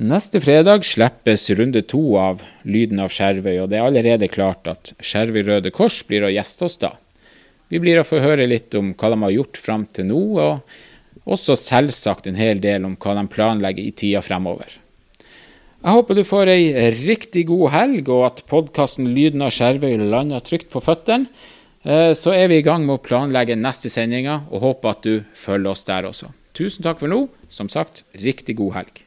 Neste 0.00 0.40
fredag 0.40 0.84
slippes 0.88 1.50
runde 1.50 1.82
to 1.84 2.14
av 2.16 2.40
Lyden 2.64 3.02
av 3.04 3.10
Skjervøy, 3.12 3.58
og 3.60 3.66
det 3.68 3.76
er 3.76 3.84
allerede 3.84 4.30
klart 4.32 4.64
at 4.70 4.94
Skjervøy 4.96 5.42
Røde 5.44 5.72
Kors 5.76 5.98
blir 6.08 6.24
å 6.24 6.30
gjeste 6.32 6.64
oss 6.64 6.78
da. 6.80 6.94
Vi 7.68 7.76
blir 7.84 8.00
å 8.00 8.04
få 8.08 8.22
høre 8.24 8.46
litt 8.48 8.72
om 8.80 8.94
hva 8.94 9.10
de 9.12 9.18
har 9.20 9.34
gjort 9.34 9.60
fram 9.60 9.84
til 9.92 10.08
nå, 10.08 10.22
og 10.40 11.28
også 11.28 11.52
selvsagt 11.52 12.30
en 12.30 12.40
hel 12.40 12.62
del 12.64 12.86
om 12.88 12.94
hva 12.96 13.18
de 13.18 13.26
planlegger 13.34 13.84
i 13.84 13.92
tida 13.92 14.22
fremover. 14.24 14.72
Jeg 15.20 15.98
håper 15.98 16.16
du 16.16 16.24
får 16.30 16.52
ei 16.54 16.88
riktig 17.02 17.44
god 17.52 17.68
helg, 17.76 18.08
og 18.08 18.24
at 18.30 18.42
podkasten 18.48 19.12
Lyden 19.12 19.44
av 19.44 19.52
Skjervøy 19.52 20.00
lander 20.00 20.40
trygt 20.40 20.72
på 20.72 20.80
føttene. 20.80 21.28
Eh, 21.84 22.14
Så 22.16 22.32
er 22.32 22.48
vi 22.48 22.62
i 22.62 22.64
gang 22.64 22.88
med 22.88 22.96
å 22.96 23.04
planlegge 23.04 23.52
neste 23.52 23.92
sendinga, 23.92 24.46
og 24.48 24.64
håper 24.64 24.96
at 24.96 25.04
du 25.04 25.14
følger 25.36 25.76
oss 25.76 25.84
der 25.84 26.08
også. 26.08 26.32
Tusen 26.56 26.88
takk 26.88 27.04
for 27.04 27.12
nå. 27.12 27.26
Som 27.52 27.68
sagt, 27.68 28.04
riktig 28.16 28.56
god 28.56 28.80
helg. 28.80 29.04